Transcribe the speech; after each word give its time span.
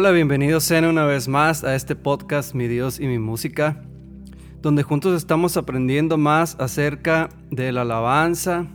Hola, 0.00 0.12
bienvenidos 0.12 0.64
sean 0.64 0.86
una 0.86 1.04
vez 1.04 1.28
más 1.28 1.62
a 1.62 1.74
este 1.74 1.94
podcast 1.94 2.54
Mi 2.54 2.68
Dios 2.68 2.98
y 2.98 3.06
mi 3.06 3.18
música, 3.18 3.82
donde 4.62 4.82
juntos 4.82 5.14
estamos 5.14 5.58
aprendiendo 5.58 6.16
más 6.16 6.56
acerca 6.58 7.28
de 7.50 7.70
la 7.70 7.82
alabanza, 7.82 8.66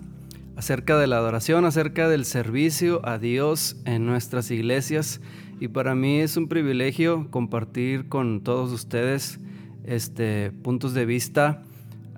acerca 0.56 1.00
de 1.00 1.08
la 1.08 1.18
adoración, 1.18 1.66
acerca 1.66 2.08
del 2.10 2.26
servicio 2.26 3.04
a 3.04 3.18
Dios 3.18 3.76
en 3.86 4.06
nuestras 4.06 4.52
iglesias. 4.52 5.20
Y 5.60 5.68
para 5.70 5.96
mí 5.96 6.20
es 6.20 6.38
un 6.38 6.48
privilegio 6.48 7.32
compartir 7.32 8.08
con 8.08 8.44
todos 8.44 8.72
ustedes 8.72 9.40
este, 9.84 10.52
puntos 10.52 10.94
de 10.94 11.08
vista 11.08 11.64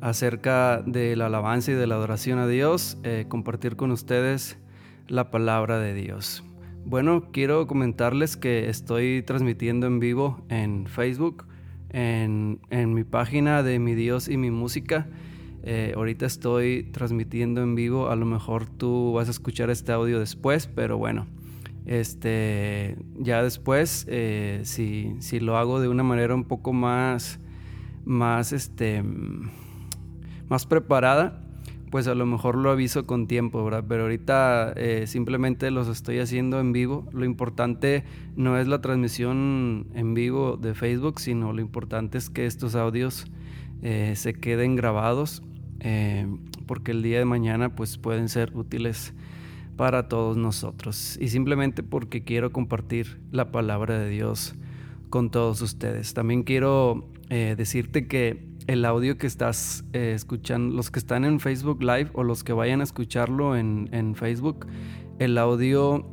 acerca 0.02 0.84
de 0.86 1.16
la 1.16 1.28
alabanza 1.28 1.72
y 1.72 1.76
de 1.76 1.88
la 1.88 1.96
adoración 1.96 2.40
a 2.40 2.48
Dios, 2.48 2.98
eh, 3.04 3.24
compartir 3.30 3.78
con 3.78 3.92
ustedes 3.92 4.58
la 5.08 5.32
palabra 5.32 5.80
de 5.80 5.94
Dios. 5.94 6.44
Bueno, 6.90 7.34
quiero 7.34 7.68
comentarles 7.68 8.38
que 8.38 8.70
estoy 8.70 9.22
transmitiendo 9.22 9.88
en 9.88 10.00
vivo 10.00 10.46
en 10.48 10.88
Facebook, 10.88 11.44
en, 11.90 12.62
mi 12.72 13.04
página 13.04 13.62
de 13.62 13.78
Mi 13.78 13.94
Dios 13.94 14.30
y 14.30 14.38
mi 14.38 14.52
música. 14.52 15.06
Eh, 15.64 15.92
ahorita 15.98 16.26
estoy 16.26 16.84
transmitiendo 16.94 17.62
en 17.62 17.76
vivo, 17.76 18.10
a 18.10 18.16
lo 18.16 18.26
mejor 18.26 18.68
tú 18.68 19.12
vas 19.12 19.28
a 19.28 19.32
escuchar 19.32 19.70
este 19.70 19.92
audio 19.92 20.18
después, 20.18 20.68
pero 20.68 20.98
bueno, 20.98 21.28
este, 21.86 22.96
ya 23.18 23.44
después, 23.44 24.06
eh, 24.08 24.62
si, 24.64 25.18
si, 25.20 25.42
lo 25.42 25.58
hago 25.58 25.82
de 25.82 25.90
una 25.90 26.04
manera 26.04 26.34
un 26.36 26.46
poco 26.46 26.72
más, 26.72 27.42
más, 28.06 28.54
este, 28.54 29.04
más 30.48 30.66
preparada, 30.66 31.47
pues 31.90 32.08
a 32.08 32.16
lo 32.16 32.26
mejor 32.26 32.56
lo 32.56 32.70
aviso 32.70 33.06
con 33.06 33.28
tiempo, 33.28 33.64
¿verdad? 33.64 33.86
Pero 33.88 34.04
ahorita 34.04 34.74
eh, 34.76 35.06
simplemente 35.08 35.72
los 35.72 35.88
estoy 35.88 36.20
haciendo 36.20 36.60
en 36.60 36.74
vivo. 36.74 37.08
Lo 37.14 37.24
importante 37.24 38.04
no 38.36 38.58
es 38.58 38.68
la 38.68 38.82
transmisión 38.82 39.88
en 39.94 40.14
vivo 40.14 40.58
de 40.58 40.74
Facebook, 40.74 41.20
sino 41.20 41.54
lo 41.54 41.62
importante 41.62 42.18
es 42.18 42.30
que 42.30 42.46
estos 42.46 42.76
audios 42.76 43.26
eh, 43.82 44.14
se 44.16 44.34
queden 44.34 44.76
grabados, 44.76 45.44
eh, 45.80 46.28
porque 46.66 46.92
el 46.92 47.04
día 47.04 47.20
de 47.20 47.26
mañana 47.26 47.76
pues 47.76 47.98
pueden 47.98 48.28
ser 48.28 48.56
útiles 48.56 49.14
para 49.78 50.10
todos 50.10 50.36
nosotros. 50.36 51.18
Y 51.22 51.30
simplemente 51.30 51.84
porque 51.84 52.24
quiero 52.24 52.52
compartir 52.52 53.20
la 53.32 53.52
palabra 53.52 53.98
de 53.98 54.10
Dios 54.10 54.56
con 55.10 55.32
todos 55.32 55.62
ustedes. 55.62 56.14
También 56.14 56.44
quiero 56.44 57.10
decirte 57.30 58.08
que 58.08 58.47
el 58.68 58.84
audio 58.84 59.18
que 59.18 59.28
estás 59.28 59.86
eh, 59.94 60.12
escuchando, 60.14 60.76
los 60.76 60.92
que 60.92 61.00
están 61.00 61.24
en 61.24 61.40
Facebook 61.40 61.82
Live 61.82 62.10
o 62.14 62.24
los 62.24 62.44
que 62.44 62.54
vayan 62.54 62.82
a 62.82 62.84
escucharlo 62.84 63.56
en, 63.56 64.16
Facebook, 64.16 64.68
el 65.20 65.38
audio 65.38 66.06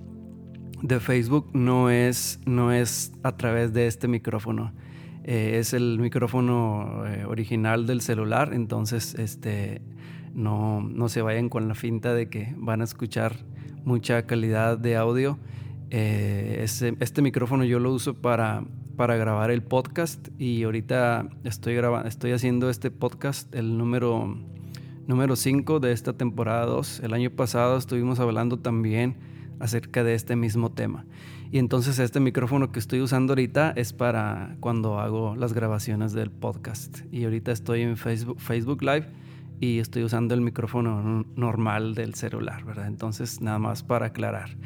de 0.81 1.01
Facebook 1.01 1.51
no 1.53 1.91
es, 1.91 2.41
no 2.47 2.73
es 2.73 3.13
a 3.23 3.37
través 3.37 3.73
de 3.73 3.89
este 3.89 4.07
micrófono. 4.09 4.73
Eh, 5.25 5.59
es 5.59 5.73
el 5.73 5.99
micrófono 5.99 7.05
eh, 7.07 7.25
original 7.27 7.87
del 7.87 8.01
celular, 8.01 8.53
entonces 8.53 9.15
este, 9.15 9.83
no, 10.33 10.81
no, 10.81 11.09
se 11.09 11.23
vayan 11.23 11.49
con 11.49 11.67
la 11.67 11.75
finta 11.75 12.15
de 12.15 12.29
que 12.29 12.55
van 12.57 12.83
a 12.83 12.85
escuchar 12.85 13.37
mucha 13.85 14.27
calidad 14.27 14.79
de 14.79 14.97
audio. 14.97 15.39
este 15.91 17.23
micrófono 17.23 17.65
yo 17.65 17.79
lo 17.79 17.93
uso 17.93 18.15
para 18.15 18.65
para 18.97 19.17
grabar 19.17 19.51
el 19.51 19.63
podcast 19.63 20.29
y 20.39 20.63
ahorita 20.65 21.29
estoy, 21.45 21.75
grabando, 21.75 22.09
estoy 22.09 22.33
haciendo 22.33 22.71
este 22.71 22.91
podcast, 22.91 23.55
el 23.55 23.77
número 23.77 24.37
número 25.07 25.37
5 25.37 25.81
de 25.81 25.93
esta 25.93 26.15
temporada 26.15 26.67
2. 26.67 27.01
El 27.01 27.13
año 27.13 27.31
pasado 27.31 27.77
estuvimos 27.77 28.21
hablando 28.21 28.59
también 28.59 29.17
acerca 29.61 30.03
de 30.05 30.15
este 30.15 30.37
mismo 30.37 30.73
tema. 30.73 31.05
Y 31.51 31.59
entonces 31.59 31.99
este 31.99 32.21
micrófono 32.21 32.73
que 32.73 32.79
estoy 32.79 33.01
usando 33.01 33.33
ahorita 33.33 33.73
es 33.77 33.93
para 33.93 34.57
cuando 34.61 34.99
hago 34.99 35.37
las 35.37 35.53
grabaciones 35.53 36.13
del 36.13 36.31
podcast. 36.31 37.01
Y 37.13 37.25
ahorita 37.25 37.53
estoy 37.53 37.83
en 37.83 37.97
Facebook, 37.97 38.41
Facebook 38.41 38.83
Live 38.83 39.07
y 39.61 39.79
estoy 39.79 40.03
usando 40.05 40.35
el 40.35 40.41
micrófono 40.41 41.25
normal 41.37 41.95
del 41.95 42.15
celular, 42.15 42.65
¿verdad? 42.65 42.87
Entonces 42.87 43.41
nada 43.41 43.59
más 43.59 43.83
para 43.83 44.07
aclarar. 44.07 44.57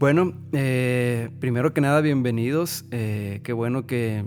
Bueno, 0.00 0.32
eh, 0.52 1.28
primero 1.40 1.74
que 1.74 1.82
nada, 1.82 2.00
bienvenidos. 2.00 2.86
Eh, 2.90 3.42
qué 3.44 3.52
bueno 3.52 3.86
que, 3.86 4.24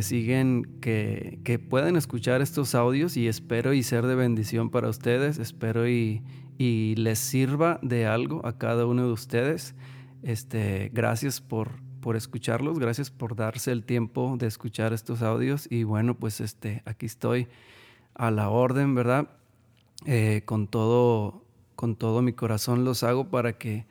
siguen, 0.00 0.78
que, 0.80 1.40
que, 1.44 1.58
pueden 1.58 1.96
escuchar 1.96 2.40
estos 2.40 2.74
audios 2.74 3.18
y 3.18 3.28
espero 3.28 3.74
y 3.74 3.82
ser 3.82 4.06
de 4.06 4.14
bendición 4.14 4.70
para 4.70 4.88
ustedes. 4.88 5.38
Espero 5.38 5.86
y, 5.86 6.22
les 6.58 7.18
sirva 7.18 7.78
de 7.82 8.06
algo 8.06 8.40
a 8.46 8.56
cada 8.56 8.86
uno 8.86 9.04
de 9.04 9.12
ustedes. 9.12 9.74
Este, 10.22 10.90
gracias 10.94 11.42
por, 11.42 11.82
por 12.00 12.16
escucharlos, 12.16 12.78
gracias 12.78 13.10
por 13.10 13.36
darse 13.36 13.72
el 13.72 13.84
tiempo 13.84 14.36
de 14.38 14.46
escuchar 14.46 14.94
estos 14.94 15.20
audios. 15.20 15.70
Y 15.70 15.82
bueno, 15.82 16.14
pues 16.14 16.40
este, 16.40 16.82
aquí 16.86 17.04
estoy 17.04 17.46
a 18.14 18.30
la 18.30 18.48
orden, 18.48 18.94
¿verdad? 18.94 19.28
Eh, 20.06 20.44
con, 20.46 20.66
todo, 20.66 21.44
con 21.76 21.94
todo 21.94 22.22
mi 22.22 22.32
corazón 22.32 22.86
los 22.86 23.02
hago 23.02 23.28
para 23.28 23.58
que 23.58 23.84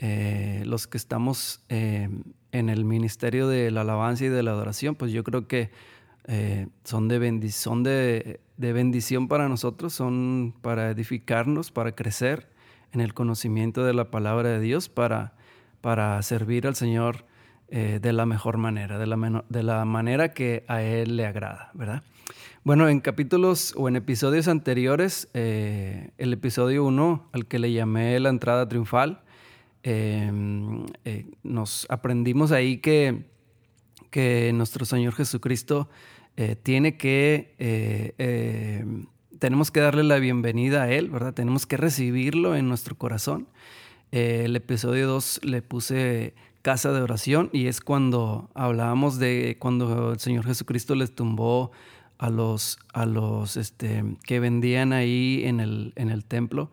eh, 0.00 0.62
los 0.64 0.86
que 0.86 0.96
estamos 0.96 1.60
eh, 1.68 2.08
en 2.52 2.68
el 2.68 2.84
ministerio 2.84 3.48
de 3.48 3.72
la 3.72 3.80
alabanza 3.80 4.26
y 4.26 4.28
de 4.28 4.44
la 4.44 4.52
adoración, 4.52 4.94
pues 4.94 5.10
yo 5.10 5.24
creo 5.24 5.48
que 5.48 5.72
eh, 6.28 6.68
son, 6.84 7.08
de, 7.08 7.18
bendición, 7.18 7.82
de, 7.82 8.38
bendición 8.58 9.26
para 9.26 9.48
nosotros, 9.48 9.92
son 9.92 10.54
para 10.62 10.90
edificarnos, 10.90 11.72
para 11.72 11.96
crecer 11.96 12.48
en 12.92 13.00
el 13.00 13.12
conocimiento 13.12 13.84
de 13.84 13.92
la 13.92 14.08
palabra 14.12 14.50
de 14.50 14.60
Dios, 14.60 14.88
para, 14.88 15.32
para 15.80 16.22
servir 16.22 16.68
al 16.68 16.76
Señor 16.76 17.26
de 17.70 18.12
la 18.14 18.24
mejor 18.24 18.56
manera, 18.56 18.98
de 18.98 19.06
la, 19.06 19.44
de 19.46 19.62
la 19.62 19.84
manera 19.84 20.32
que 20.32 20.64
a 20.68 20.80
Él 20.80 21.18
le 21.18 21.26
agrada, 21.26 21.70
¿verdad? 21.74 22.02
Bueno, 22.64 22.88
en 22.88 23.00
capítulos 23.00 23.74
o 23.76 23.88
en 23.88 23.96
episodios 23.96 24.48
anteriores, 24.48 25.28
el 25.34 26.32
episodio 26.32 26.86
1, 26.86 27.28
al 27.32 27.44
que 27.44 27.58
le 27.58 27.70
llamé 27.72 28.18
la 28.20 28.30
entrada 28.30 28.66
triunfal, 28.66 29.20
Em, 29.82 30.86
eh, 31.04 31.26
nos 31.42 31.86
aprendimos 31.88 32.52
ahí 32.52 32.78
que, 32.78 33.26
que 34.10 34.52
nuestro 34.54 34.84
Señor 34.84 35.14
Jesucristo 35.14 35.88
eh, 36.36 36.56
tiene 36.56 36.96
que, 36.96 37.54
eh, 37.58 38.84
tenemos 39.38 39.70
que 39.70 39.80
darle 39.80 40.02
la 40.02 40.18
bienvenida 40.18 40.84
a 40.84 40.90
Él, 40.90 41.10
¿verdad? 41.10 41.34
Tenemos 41.34 41.66
que 41.66 41.76
recibirlo 41.76 42.56
en 42.56 42.68
nuestro 42.68 42.96
corazón. 42.96 43.48
el 44.10 44.56
episodio 44.56 45.06
2 45.06 45.40
le 45.44 45.62
puse 45.62 46.34
casa 46.62 46.92
de 46.92 47.00
oración 47.00 47.50
y 47.52 47.66
es 47.66 47.80
cuando 47.80 48.50
hablábamos 48.54 49.18
de 49.18 49.56
cuando 49.58 50.12
el 50.12 50.18
Señor 50.18 50.44
Jesucristo 50.44 50.94
les 50.94 51.14
tumbó 51.14 51.70
a 52.18 52.30
los, 52.30 52.78
a 52.92 53.06
los 53.06 53.56
este, 53.56 54.04
que 54.24 54.40
vendían 54.40 54.92
ahí 54.92 55.42
en 55.44 55.60
el, 55.60 55.92
en 55.96 56.10
el 56.10 56.24
templo. 56.24 56.70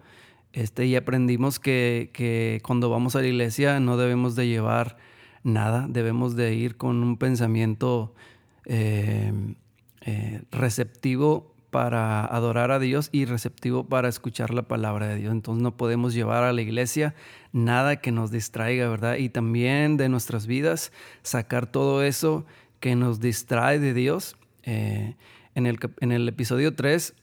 Este, 0.56 0.86
y 0.86 0.96
aprendimos 0.96 1.60
que, 1.60 2.62
cuando 2.64 2.90
vamos 2.90 3.18
a 3.18 3.20
la 3.20 3.28
iglesia 3.28 3.82
no 3.82 3.98
debemos 3.98 4.38
de 4.38 4.48
llevar 4.48 4.96
nada, 5.44 5.86
debemos 5.90 6.38
de 6.38 6.56
ir 6.56 6.78
con 6.78 7.04
un 7.04 7.18
pensamiento 7.18 8.16
eh, 8.64 9.34
eh, 10.00 10.42
receptivo 10.52 11.54
para 11.72 12.26
adorar 12.26 12.72
a 12.72 12.80
Dios 12.80 13.10
y 13.12 13.26
receptivo 13.26 13.90
para 13.90 14.08
escuchar 14.08 14.54
la 14.54 14.62
palabra 14.62 15.10
de 15.10 15.18
Dios. 15.18 15.34
Entonces 15.34 15.62
no 15.62 15.76
podemos 15.76 16.14
llevar 16.14 16.46
a 16.46 16.54
la 16.54 16.62
iglesia 16.62 17.16
nada 17.52 17.98
que 17.98 18.14
nos 18.14 18.32
distraiga, 18.32 18.88
¿verdad? 18.88 19.18
Y 19.18 19.28
también 19.28 19.98
de 19.98 20.08
nuestras 20.08 20.48
vidas 20.48 20.94
sacar 21.22 21.70
todo 21.70 22.02
eso 22.02 22.46
que 22.80 22.96
nos 22.96 23.20
distrae 23.20 23.78
de 23.80 23.94
Dios. 23.94 24.38
Eh, 24.64 25.16
en, 25.54 25.66
el, 25.66 25.80
en 26.00 26.14
el 26.14 26.30
episodio 26.30 26.76
3 26.76 27.14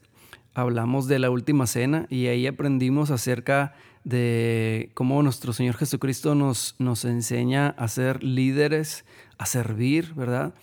hablamos 0.53 1.07
de 1.07 1.19
la 1.19 1.29
última 1.29 1.67
cena 1.67 2.05
y 2.09 2.27
ahí 2.27 2.47
aprendimos 2.47 3.11
acerca 3.11 3.73
de 4.03 4.91
cómo 4.93 5.21
nuestro 5.23 5.53
Señor 5.53 5.75
Jesucristo 5.75 6.35
nos, 6.35 6.75
nos 6.79 7.05
enseña 7.05 7.69
a 7.69 7.87
ser 7.87 8.23
líderes, 8.23 9.05
a 9.37 9.45
servir, 9.45 10.13
¿verdad? 10.13 10.53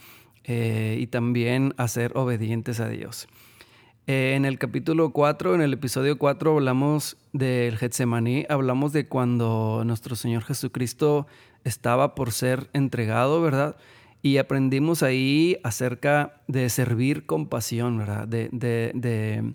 Eh, 0.45 0.99
y 1.01 1.07
también 1.07 1.75
a 1.77 1.89
ser 1.89 2.13
obedientes 2.17 2.81
a 2.81 2.89
Dios. 2.89 3.29
Eh, 4.07 4.35
en 4.35 4.45
el 4.45 4.59
capítulo 4.59 5.13
4, 5.13 5.55
en 5.55 5.63
el 5.63 5.73
episodio 5.73 6.19
4, 6.19 6.55
hablamos 6.55 7.17
del 7.33 7.77
Getsemaní, 7.77 8.47
hablamos 8.49 8.93
de 8.93 9.07
cuando 9.07 9.83
nuestro 9.85 10.17
Señor 10.17 10.43
Jesucristo 10.43 11.27
estaba 11.65 12.15
por 12.15 12.33
ser 12.33 12.69
entregado, 12.73 13.41
¿verdad? 13.43 13.77
Y 14.23 14.39
aprendimos 14.39 15.03
ahí 15.03 15.59
acerca 15.63 16.41
de 16.47 16.69
servir 16.69 17.25
con 17.25 17.47
pasión, 17.47 17.99
¿verdad? 17.99 18.29
de, 18.29 18.49
de 18.53 19.55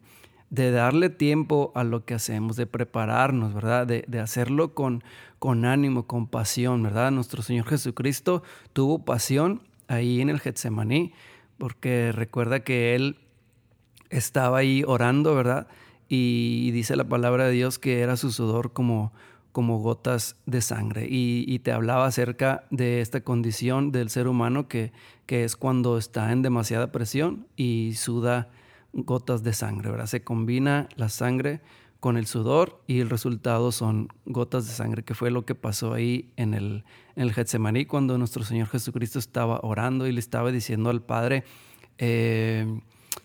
darle 0.56 1.10
tiempo 1.10 1.72
a 1.76 1.84
lo 1.84 2.06
que 2.06 2.14
hacemos, 2.14 2.56
de 2.56 2.68
prepararnos, 2.68 3.54
¿verdad? 3.54 3.88
De, 3.88 4.20
hacerlo 4.20 4.74
con, 4.74 5.04
con 5.40 5.66
ánimo, 5.66 6.08
con 6.08 6.28
pasión, 6.28 6.84
¿verdad? 6.84 7.12
Nuestro 7.12 7.42
Señor 7.42 7.68
Jesucristo 7.68 8.44
tuvo 8.74 9.06
pasión 9.06 9.62
ahí 9.88 10.22
en 10.22 10.30
el 10.30 10.40
Getsemaní, 10.40 11.14
porque 11.58 12.12
recuerda 12.12 12.62
que 12.62 12.96
Él 12.96 13.18
estaba 14.10 14.60
ahí 14.60 14.84
orando, 14.86 15.36
¿verdad? 15.36 15.68
Y, 16.08 16.72
dice 16.72 16.96
la 16.96 17.06
palabra 17.06 17.46
de 17.46 17.54
Dios 17.54 17.80
que 17.80 18.02
era 18.02 18.16
su 18.18 18.32
sudor 18.32 18.74
como, 18.74 19.12
como 19.52 19.80
gotas 19.80 20.36
de 20.46 20.62
sangre. 20.62 21.08
Y, 21.10 21.60
te 21.60 21.72
hablaba 21.72 22.06
acerca 22.06 22.66
de 22.70 23.02
esta 23.02 23.22
condición 23.22 23.92
del 23.92 24.10
ser 24.10 24.28
humano 24.28 24.68
que, 24.68 24.92
que, 25.26 25.44
es 25.44 25.56
cuando 25.56 25.98
está 25.98 26.32
en 26.32 26.42
demasiada 26.42 26.92
presión 26.92 27.48
y 27.56 27.94
suda 27.96 28.50
gotas 28.96 29.44
de 29.44 29.54
sangre, 29.54 29.92
¿verdad? 29.92 30.08
Se 30.08 30.24
combina 30.24 30.88
la 30.96 31.10
sangre 31.10 31.62
con 32.00 32.18
el 32.18 32.28
sudor 32.28 32.82
y 32.88 33.00
el 33.00 33.10
resultado 33.10 33.72
son 33.72 34.10
gotas 34.26 34.68
de 34.68 34.74
sangre, 34.74 35.04
que 35.04 35.14
fue 35.14 35.32
lo 35.32 35.46
que 35.46 35.56
pasó 35.56 35.94
ahí 35.94 36.32
en 36.38 36.54
el, 36.54 36.86
en 37.16 37.24
el 37.24 37.34
Getsemaní 37.34 37.86
cuando 37.86 38.18
nuestro 38.18 38.44
Señor 38.44 38.68
Jesucristo 38.68 39.20
estaba 39.20 39.60
orando 39.64 40.08
y 40.08 40.12
le 40.12 40.20
estaba 40.20 40.52
diciendo 40.52 40.90
al 40.90 41.02
Padre, 41.02 41.44
eh, 41.98 42.80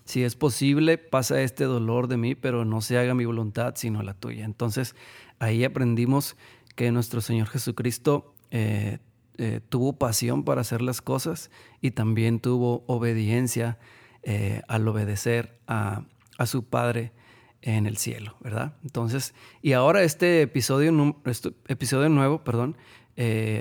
si 0.05 0.25
es 0.25 0.35
posible, 0.35 0.99
pasa 0.99 1.41
este 1.43 1.65
dolor 1.65 2.09
de 2.09 2.17
mí, 2.17 2.35
pero 2.35 2.65
no 2.65 2.81
se 2.81 2.99
haga 2.99 3.15
mi 3.15 3.25
voluntad, 3.25 3.75
sino 3.77 4.03
la 4.03 4.15
tuya. 4.15 4.45
Entonces, 4.45 4.97
ahí 5.39 5.63
aprendimos 5.63 6.37
que 6.75 6.91
nuestro 6.91 7.21
Señor 7.21 7.49
Jesucristo 7.49 8.35
eh, 8.51 8.99
eh, 9.39 9.61
tuvo 9.69 9.93
pasión 9.95 10.43
para 10.43 10.63
hacer 10.63 10.83
las 10.83 11.01
cosas 11.01 11.51
y 11.81 11.93
también 11.93 12.41
tuvo 12.41 12.83
obediencia 12.87 13.79
eh, 14.23 14.63
al 14.69 14.87
obedecer 14.89 15.59
a, 15.67 16.03
su 16.47 16.65
Padre 16.65 17.13
en 17.61 17.87
el 17.87 17.99
cielo, 17.99 18.35
¿verdad? 18.41 18.73
Entonces, 18.83 19.35
y 19.61 19.73
ahora 19.73 20.03
este 20.03 20.41
episodio, 20.41 20.91
nuevo, 20.93 22.43
perdón, 22.43 22.79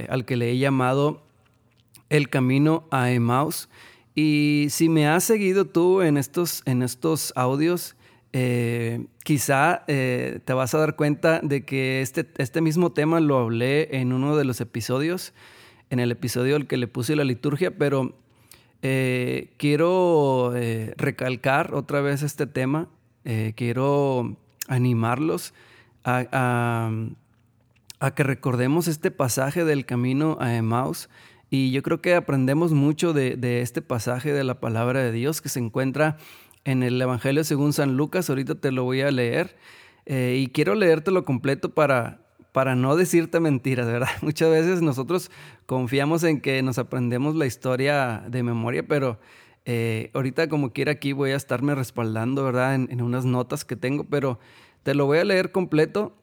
al 0.07 0.23
que 0.23 0.37
le 0.37 0.51
he 0.51 0.57
llamado 0.57 1.25
El 2.07 2.29
Camino 2.29 2.87
a 2.89 3.11
Emmaus, 3.11 3.67
y 4.15 4.67
si 4.69 4.89
me 4.89 5.07
has 5.07 5.23
seguido 5.23 5.65
tú 5.65 6.01
en 6.01 6.17
estos, 6.17 6.61
en 6.65 6.83
estos 6.83 7.31
audios, 7.37 7.95
eh, 8.33 9.05
quizá 9.23 9.83
eh, 9.87 10.39
te 10.43 10.53
vas 10.53 10.73
a 10.73 10.79
dar 10.79 10.95
cuenta 10.95 11.39
de 11.41 11.63
que 11.63 12.01
este, 12.01 12.27
este 12.37 12.61
mismo 12.61 12.91
tema 12.91 13.19
lo 13.19 13.37
hablé 13.37 13.97
en 13.97 14.11
uno 14.11 14.35
de 14.35 14.43
los 14.43 14.61
episodios, 14.61 15.33
en 15.89 15.99
el 15.99 16.11
episodio 16.11 16.55
al 16.55 16.67
que 16.67 16.77
le 16.77 16.87
puse 16.87 17.15
la 17.15 17.23
liturgia, 17.23 17.77
pero 17.77 18.15
eh, 18.81 19.53
quiero 19.57 20.53
recalcar 20.97 21.73
otra 21.73 22.01
vez 22.01 22.23
este 22.23 22.47
tema, 22.47 22.87
quiero 23.55 24.37
animarlos 24.67 25.53
a, 26.03 26.91
que 28.15 28.23
recordemos 28.23 28.87
este 28.87 29.11
pasaje 29.11 29.65
del 29.65 29.85
camino 29.85 30.37
a 30.39 30.55
Emmaus 30.55 31.09
y 31.49 31.71
yo 31.71 31.81
creo 31.81 32.01
que 32.01 32.15
aprendemos 32.15 32.73
mucho 32.73 33.13
de, 33.13 33.61
este 33.61 33.81
pasaje 33.81 34.31
de 34.33 34.43
la 34.43 34.59
palabra 34.59 35.01
de 35.01 35.11
Dios 35.11 35.41
que 35.41 35.49
se 35.49 35.59
encuentra 35.59 36.17
en 36.63 36.83
el 36.83 37.01
Evangelio 37.01 37.43
según 37.43 37.73
San 37.73 37.97
Lucas. 37.97 38.29
Ahorita 38.29 38.55
te 38.55 38.71
lo 38.71 38.83
voy 38.83 39.01
a 39.01 39.09
leer. 39.09 39.57
Eh, 40.05 40.37
y 40.39 40.47
quiero 40.47 40.75
leértelo 40.75 41.25
completo 41.25 41.73
para, 41.73 42.21
para 42.51 42.75
no 42.75 42.95
decirte 42.95 43.39
mentiras, 43.39 43.87
¿verdad? 43.87 44.09
Muchas 44.21 44.49
veces 44.49 44.81
nosotros 44.81 45.31
confiamos 45.65 46.23
en 46.23 46.41
que 46.41 46.61
nos 46.61 46.77
aprendemos 46.77 47.35
la 47.35 47.45
historia 47.45 48.23
de 48.27 48.43
memoria, 48.43 48.87
pero 48.87 49.19
eh, 49.65 50.09
ahorita 50.13 50.49
como 50.49 50.73
quiera 50.73 50.93
aquí 50.93 51.13
voy 51.13 51.31
a 51.31 51.35
estarme 51.35 51.75
respaldando, 51.75 52.43
¿verdad? 52.43 52.75
En, 52.75 53.01
unas 53.01 53.25
notas 53.25 53.65
que 53.65 53.75
tengo, 53.75 54.03
pero 54.05 54.39
te 54.83 54.95
lo 54.95 55.05
voy 55.05 55.19
a 55.19 55.25
leer 55.25 55.51
completo 55.51 56.15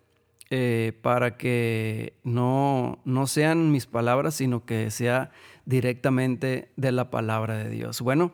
eh, 0.50 0.99
para 1.02 1.37
que 1.37 2.14
no, 2.25 2.99
no 3.05 3.26
sean 3.26 3.70
mis 3.70 3.87
palabras, 3.87 4.34
sino 4.34 4.64
que 4.64 4.90
sea 4.90 5.31
directamente 5.64 6.70
de 6.76 6.93
la 6.93 7.11
palabra 7.11 7.56
de 7.56 7.69
Dios. 7.69 8.00
Bueno, 8.00 8.32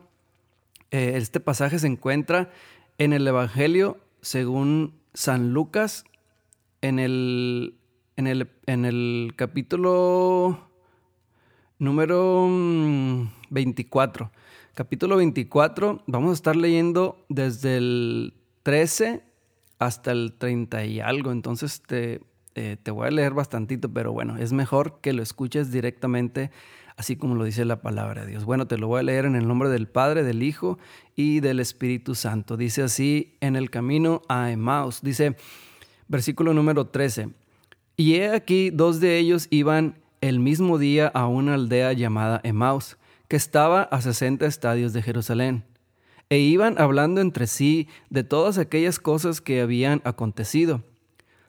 eh, 0.91 1.13
este 1.15 1.39
pasaje 1.39 1.79
se 1.79 1.87
encuentra 1.87 2.51
en 2.97 3.13
el 3.13 3.27
Evangelio 3.27 3.97
según 4.21 4.93
San 5.13 5.53
Lucas, 5.53 6.05
en 6.81 6.99
el, 6.99 7.75
en 8.15 8.27
el, 8.27 8.49
en 8.65 8.85
el 8.85 9.33
capítulo 9.35 10.59
número 11.79 12.47
24. 13.49 14.25
Mm, 14.25 14.29
capítulo 14.73 15.17
24, 15.17 16.03
vamos 16.07 16.31
a 16.31 16.33
estar 16.33 16.55
leyendo 16.55 17.25
desde 17.29 17.77
el 17.77 18.33
13 18.63 19.23
hasta 19.79 20.11
el 20.11 20.33
30 20.37 20.85
y 20.85 20.99
algo. 20.99 21.31
Entonces 21.31 21.81
te, 21.81 22.21
eh, 22.55 22.77
te 22.81 22.91
voy 22.91 23.07
a 23.07 23.11
leer 23.11 23.33
bastantito, 23.33 23.91
pero 23.91 24.13
bueno, 24.13 24.37
es 24.37 24.53
mejor 24.53 24.99
que 25.01 25.13
lo 25.13 25.23
escuches 25.23 25.71
directamente 25.71 26.51
así 26.95 27.15
como 27.15 27.35
lo 27.35 27.43
dice 27.43 27.65
la 27.65 27.81
palabra 27.81 28.23
de 28.23 28.31
Dios. 28.31 28.45
Bueno, 28.45 28.67
te 28.67 28.77
lo 28.77 28.87
voy 28.87 28.99
a 28.99 29.03
leer 29.03 29.25
en 29.25 29.35
el 29.35 29.47
nombre 29.47 29.69
del 29.69 29.87
Padre, 29.87 30.23
del 30.23 30.43
Hijo 30.43 30.77
y 31.15 31.39
del 31.39 31.59
Espíritu 31.59 32.15
Santo. 32.15 32.57
Dice 32.57 32.83
así 32.83 33.35
en 33.41 33.55
el 33.55 33.69
camino 33.69 34.21
a 34.29 34.51
Emmaus. 34.51 35.01
Dice, 35.01 35.35
versículo 36.07 36.53
número 36.53 36.87
13. 36.87 37.29
Y 37.95 38.15
he 38.15 38.29
aquí 38.29 38.69
dos 38.69 38.99
de 38.99 39.17
ellos 39.17 39.47
iban 39.49 39.99
el 40.21 40.39
mismo 40.39 40.77
día 40.77 41.07
a 41.07 41.27
una 41.27 41.55
aldea 41.55 41.93
llamada 41.93 42.41
Emmaus, 42.43 42.97
que 43.27 43.35
estaba 43.35 43.83
a 43.83 44.01
60 44.01 44.45
estadios 44.45 44.93
de 44.93 45.01
Jerusalén 45.01 45.65
e 46.33 46.39
iban 46.39 46.81
hablando 46.81 47.21
entre 47.21 47.45
sí 47.45 47.87
de 48.09 48.23
todas 48.23 48.57
aquellas 48.57 48.97
cosas 48.97 49.39
que 49.39 49.61
habían 49.61 50.01
acontecido. 50.03 50.81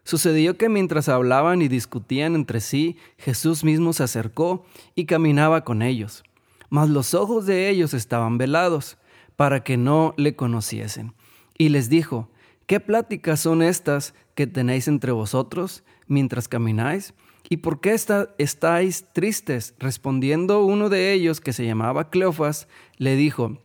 Sucedió 0.03 0.59
que 0.59 0.69
mientras 0.69 1.09
hablaban 1.09 1.63
y 1.63 1.69
discutían 1.69 2.35
entre 2.35 2.61
sí, 2.61 2.99
Jesús 3.17 3.65
mismo 3.65 3.95
se 3.95 4.03
acercó 4.03 4.67
y 4.95 5.07
caminaba 5.07 5.65
con 5.65 5.81
ellos. 5.81 6.23
Mas 6.69 6.91
los 6.91 7.15
ojos 7.15 7.47
de 7.47 7.71
ellos 7.71 7.95
estaban 7.95 8.37
velados, 8.37 8.99
para 9.37 9.65
que 9.65 9.79
no 9.79 10.13
le 10.19 10.37
conociesen. 10.37 11.15
Y 11.57 11.71
les 11.71 11.89
dijo, 11.89 12.29
¿qué 12.67 12.79
pláticas 12.79 13.41
son 13.41 13.63
estas 13.63 14.13
que 14.35 14.47
tenéis 14.47 14.87
entre 14.87 15.13
vosotros 15.13 15.83
mientras 16.07 16.49
camináis? 16.49 17.15
¿Y 17.49 17.59
por 17.59 17.81
qué 17.81 17.95
estáis 18.39 19.07
tristes? 19.13 19.75
Respondiendo 19.79 20.65
uno 20.65 20.89
de 20.89 21.13
ellos, 21.13 21.41
que 21.41 21.53
se 21.53 21.67
llamaba 21.67 22.11
Cleofas, 22.11 22.69
le 22.97 23.17
dijo, 23.17 23.59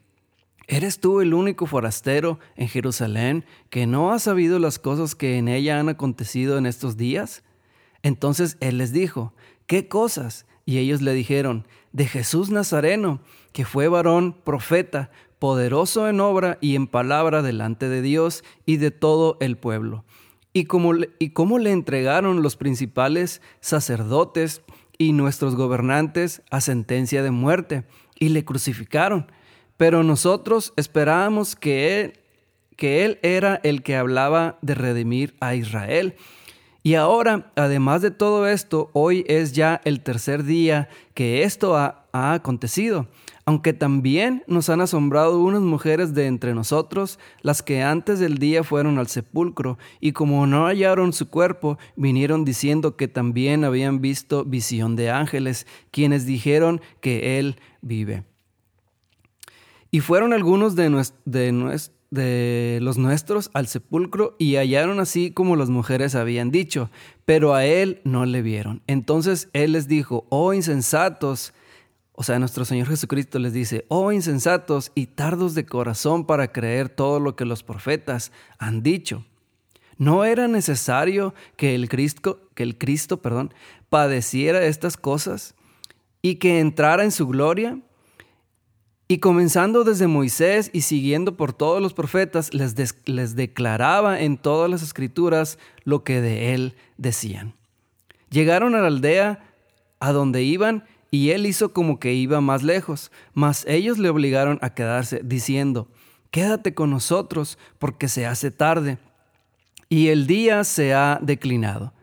¿Eres 0.72 1.00
tú 1.00 1.20
el 1.20 1.34
único 1.34 1.66
forastero 1.66 2.38
en 2.56 2.68
Jerusalén 2.68 3.44
que 3.72 3.88
no 3.88 4.12
ha 4.12 4.20
sabido 4.20 4.60
las 4.60 4.78
cosas 4.78 5.16
que 5.16 5.40
en 5.40 5.48
ella 5.48 5.80
han 5.80 5.90
acontecido 5.90 6.60
en 6.60 6.68
estos 6.68 6.96
días? 6.96 7.42
Entonces 8.04 8.56
él 8.60 8.78
les 8.78 8.92
dijo, 8.92 9.34
¿qué 9.66 9.88
cosas? 9.88 10.46
Y 10.66 10.78
ellos 10.78 11.02
le 11.02 11.14
dijeron, 11.14 11.66
de 11.92 12.06
Jesús 12.06 12.52
Nazareno, 12.52 13.20
que 13.52 13.66
fue 13.66 13.88
varón, 13.88 14.34
profeta, 14.44 15.10
poderoso 15.40 16.08
en 16.08 16.20
obra 16.20 16.60
y 16.62 16.76
en 16.76 16.86
palabra 16.86 17.42
delante 17.42 17.90
de 17.90 18.04
Dios 18.04 18.44
y 18.68 18.78
de 18.78 18.92
todo 18.92 19.38
el 19.40 19.58
pueblo. 19.58 20.06
Y 20.60 20.66
cómo, 20.66 20.94
y 21.20 21.30
cómo 21.30 21.58
le 21.58 21.72
entregaron 21.72 22.42
los 22.42 22.58
principales 22.58 23.42
sacerdotes 23.62 24.62
y 24.98 25.14
nuestros 25.14 25.56
gobernantes 25.56 26.42
a 26.52 26.60
sentencia 26.60 27.24
de 27.24 27.32
muerte, 27.32 27.86
y 28.20 28.30
le 28.30 28.44
crucificaron 28.44 29.28
pero 29.80 30.04
nosotros 30.04 30.74
esperábamos 30.76 31.56
que 31.56 32.02
él, 32.02 32.20
que 32.76 33.06
él 33.06 33.18
era 33.22 33.62
el 33.64 33.82
que 33.82 33.96
hablaba 33.96 34.58
de 34.62 34.76
redimir 34.76 35.38
a 35.40 35.56
Israel. 35.56 36.16
Y 36.84 36.96
ahora, 36.96 37.54
además 37.56 38.02
de 38.02 38.12
todo 38.12 38.46
esto, 38.46 38.90
hoy 38.92 39.24
es 39.30 39.54
ya 39.54 39.80
el 39.86 40.02
tercer 40.02 40.44
día 40.44 40.90
que 41.14 41.44
esto 41.44 41.78
ha, 41.78 42.08
ha, 42.12 42.34
acontecido. 42.34 43.08
Aunque 43.50 43.74
también 43.74 44.44
nos 44.46 44.70
han 44.70 44.80
asombrado 44.80 45.42
unas 45.42 45.64
mujeres 45.64 46.14
de 46.14 46.28
entre 46.28 46.54
nosotros, 46.54 47.18
las 47.42 47.64
que 47.64 47.82
antes 47.82 48.20
del 48.20 48.38
día 48.38 48.64
fueron 48.64 49.00
al 49.00 49.08
sepulcro, 49.08 49.80
y 50.00 50.12
como 50.12 50.46
no 50.46 50.68
hallaron 50.68 51.14
su 51.14 51.32
cuerpo, 51.32 51.80
vinieron 51.96 52.46
diciendo 52.46 52.96
que 52.96 53.08
también 53.08 53.64
habían 53.64 54.02
visto 54.02 54.46
visión 54.46 54.96
de 54.96 55.10
ángeles, 55.10 55.66
quienes 55.90 56.28
dijeron 56.28 56.80
que 57.02 57.40
Él 57.40 57.56
vive. 57.82 58.24
Y 59.90 60.02
fueron 60.02 60.32
algunos 60.32 60.76
de, 60.76 61.04
de, 61.26 62.80
los 62.84 63.00
nuestros 63.00 63.50
al 63.56 63.66
sepulcro 63.66 64.36
y 64.38 64.58
hallaron 64.58 65.00
así 65.00 65.32
como 65.32 65.56
las 65.56 65.72
mujeres 65.72 66.14
habían 66.14 66.52
dicho, 66.52 66.92
pero 67.26 67.56
a 67.56 67.66
él 67.66 68.00
no 68.04 68.28
le 68.28 68.44
vieron. 68.44 68.84
Entonces 68.86 69.50
él 69.54 69.72
les 69.72 69.88
dijo, 69.88 70.28
oh 70.30 70.54
insensatos, 70.54 71.52
o 72.20 72.24
sea, 72.24 72.38
nuestro 72.38 72.66
Señor 72.66 72.90
Jesucristo 72.90 73.40
les 73.40 73.54
dice, 73.54 73.86
oh 73.88 74.12
insensatos 74.12 74.92
y 74.94 75.06
tardos 75.06 75.56
de 75.56 75.66
corazón 75.66 76.26
para 76.26 76.52
creer 76.52 76.90
todo 76.90 77.22
lo 77.22 77.38
que 77.38 77.46
los 77.46 77.64
profetas 77.64 78.34
han 78.58 78.84
dicho. 78.84 79.24
¿No 79.98 80.26
era 80.26 80.50
necesario 80.50 81.34
que 81.56 81.76
el 81.76 81.88
Cristo, 81.88 82.42
que 82.56 82.64
el 82.64 82.78
Cristo, 82.78 83.22
perdón, 83.22 83.54
padeciera 83.88 84.66
estas 84.66 84.98
cosas 84.98 85.56
y 86.22 86.36
que 86.36 86.60
entrara 86.60 87.06
en 87.06 87.14
su 87.14 87.26
gloria? 87.26 87.80
Y 89.08 89.20
comenzando 89.20 89.86
desde 89.86 90.08
Moisés 90.08 90.72
y 90.74 90.82
siguiendo 90.82 91.38
por 91.38 91.54
todos 91.54 91.82
los 91.82 91.94
profetas, 91.94 92.54
les, 92.54 92.76
les, 93.06 93.36
declaraba 93.38 94.20
en 94.20 94.38
todas 94.38 94.70
las 94.70 94.84
escrituras 94.84 95.58
lo 95.86 96.04
que 96.04 96.20
de 96.20 96.54
él 96.54 96.76
decían. 96.98 97.54
Llegaron 98.30 98.76
a 98.76 98.82
la 98.82 98.88
aldea 98.88 99.54
a 100.02 100.12
donde 100.12 100.44
iban 100.44 100.84
y 101.12 101.32
él 101.32 101.46
hizo 101.46 101.74
como 101.74 102.00
que 102.00 102.14
iba 102.14 102.42
más 102.42 102.64
lejos, 102.64 103.12
mas 103.34 103.66
ellos 103.68 103.98
le 103.98 104.10
obligaron 104.10 104.60
a 104.62 104.74
quedarse, 104.74 105.22
diciendo, 105.24 105.88
quédate 106.32 106.74
con 106.74 106.92
nosotros 106.92 107.58
porque 107.80 108.08
se 108.08 108.26
hace 108.26 108.52
tarde 108.52 108.98
y 109.90 110.10
el 110.10 110.28
día 110.28 110.64
se 110.64 110.94
ha 110.94 111.20
declinado. 111.22 111.94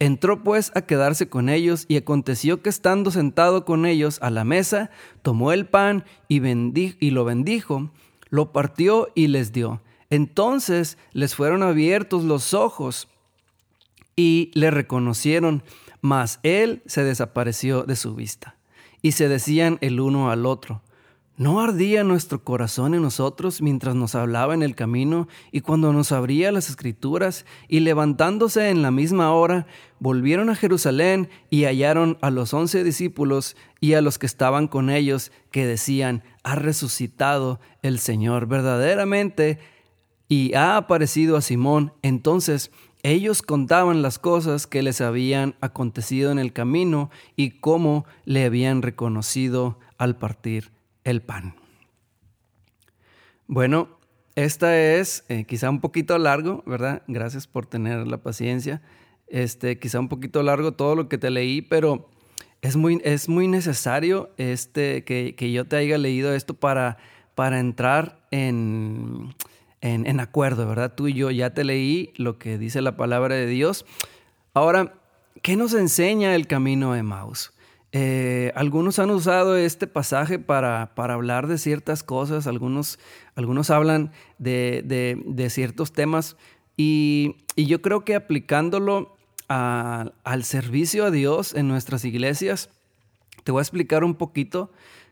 Entró 0.00 0.44
pues 0.44 0.70
a 0.74 0.82
quedarse 0.82 1.28
con 1.28 1.48
ellos 1.48 1.84
y 1.88 1.96
aconteció 1.96 2.62
que 2.62 2.70
estando 2.70 3.10
sentado 3.10 3.64
con 3.64 3.84
ellos 3.84 4.18
a 4.22 4.30
la 4.30 4.44
mesa, 4.44 4.90
tomó 5.22 5.52
el 5.52 5.66
pan 5.66 6.04
y, 6.28 6.40
y 6.40 7.10
lo 7.10 7.24
bendijo, 7.24 7.90
lo 8.30 8.52
partió 8.52 9.08
y 9.14 9.26
les 9.26 9.52
dio. 9.52 9.82
Entonces 10.08 10.96
les 11.12 11.34
fueron 11.34 11.62
abiertos 11.62 12.24
los 12.24 12.54
ojos 12.54 13.08
y 14.14 14.50
le 14.54 14.70
reconocieron, 14.70 15.62
mas 16.00 16.40
él 16.42 16.82
se 16.86 17.04
desapareció 17.04 17.84
de 17.84 17.96
su 17.96 18.14
vista. 18.14 18.56
Y 19.02 19.12
se 19.12 19.28
decían 19.28 19.78
el 19.80 20.00
uno 20.00 20.30
al 20.30 20.46
otro, 20.46 20.82
¿No 21.38 21.60
ardía 21.60 22.02
nuestro 22.02 22.42
corazón 22.42 22.94
en 22.94 23.02
nosotros 23.02 23.62
mientras 23.62 23.94
nos 23.94 24.16
hablaba 24.16 24.54
en 24.54 24.64
el 24.64 24.74
camino 24.74 25.28
y 25.52 25.60
cuando 25.60 25.92
nos 25.92 26.10
abría 26.10 26.50
las 26.50 26.68
escrituras? 26.68 27.46
Y 27.68 27.78
levantándose 27.78 28.70
en 28.70 28.82
la 28.82 28.90
misma 28.90 29.32
hora, 29.32 29.68
volvieron 30.00 30.50
a 30.50 30.56
Jerusalén 30.56 31.28
y 31.48 31.62
hallaron 31.62 32.18
a 32.22 32.30
los 32.30 32.52
once 32.54 32.82
discípulos 32.82 33.54
y 33.80 33.92
a 33.92 34.00
los 34.00 34.18
que 34.18 34.26
estaban 34.26 34.66
con 34.66 34.90
ellos, 34.90 35.30
que 35.52 35.64
decían, 35.64 36.24
ha 36.42 36.56
resucitado 36.56 37.60
el 37.82 38.00
Señor 38.00 38.46
verdaderamente 38.46 39.60
y 40.26 40.54
ha 40.54 40.76
aparecido 40.76 41.36
a 41.36 41.40
Simón. 41.40 41.92
Entonces 42.02 42.72
ellos 43.10 43.42
contaban 43.42 44.02
las 44.02 44.18
cosas 44.18 44.66
que 44.66 44.82
les 44.82 45.00
habían 45.00 45.54
acontecido 45.60 46.30
en 46.30 46.38
el 46.38 46.52
camino 46.52 47.10
y 47.36 47.50
cómo 47.60 48.06
le 48.24 48.44
habían 48.44 48.82
reconocido 48.82 49.78
al 49.98 50.16
partir 50.16 50.70
el 51.04 51.22
pan. 51.22 51.54
Bueno, 53.46 53.88
esta 54.34 54.78
es 54.78 55.24
eh, 55.28 55.44
quizá 55.44 55.70
un 55.70 55.80
poquito 55.80 56.18
largo, 56.18 56.62
¿verdad? 56.66 57.02
Gracias 57.08 57.46
por 57.46 57.66
tener 57.66 58.06
la 58.06 58.18
paciencia. 58.18 58.82
Este, 59.26 59.78
quizá 59.78 60.00
un 60.00 60.08
poquito 60.08 60.42
largo 60.42 60.72
todo 60.72 60.94
lo 60.94 61.08
que 61.08 61.18
te 61.18 61.30
leí, 61.30 61.62
pero 61.62 62.08
es 62.62 62.76
muy, 62.76 63.00
es 63.04 63.28
muy 63.28 63.48
necesario 63.48 64.30
este, 64.36 65.04
que, 65.04 65.52
yo 65.52 65.64
te 65.66 65.76
haya 65.76 65.98
leído 65.98 66.34
esto 66.34 66.54
para, 66.54 66.98
para 67.34 67.60
entrar 67.60 68.26
en, 68.30 69.34
en, 69.80 70.20
acuerdo, 70.20 70.66
¿verdad? 70.66 70.94
Tú 70.94 71.08
y 71.08 71.14
yo 71.14 71.30
ya 71.30 71.50
te 71.54 71.64
leí 71.64 72.12
lo 72.16 72.38
que 72.38 72.58
dice 72.58 72.82
la 72.82 72.96
palabra 72.96 73.34
de 73.34 73.46
Dios. 73.46 73.86
Ahora, 74.54 74.94
¿qué 75.42 75.56
nos 75.56 75.74
enseña 75.74 76.34
el 76.34 76.46
camino 76.46 76.92
de 76.92 77.02
Maus? 77.02 77.52
Eh, 77.92 78.52
algunos 78.54 78.98
han 78.98 79.10
usado 79.10 79.56
este 79.56 79.86
pasaje 79.86 80.38
para, 80.38 80.92
hablar 80.96 81.46
de 81.46 81.56
ciertas 81.56 82.02
cosas, 82.02 82.46
algunos, 82.46 82.98
algunos 83.34 83.70
hablan 83.70 84.12
de, 84.38 85.48
ciertos 85.50 85.92
temas 85.92 86.36
y, 86.76 87.36
yo 87.56 87.82
creo 87.82 88.04
que 88.04 88.14
aplicándolo 88.14 89.16
al 89.48 90.44
servicio 90.44 91.06
a 91.06 91.10
Dios 91.10 91.54
en 91.54 91.66
nuestras 91.66 92.04
iglesias, 92.04 92.70
te 93.42 93.50
voy 93.50 93.60
a 93.60 93.62
explicar 93.62 94.04
un 94.04 94.14
poquito 94.14 94.70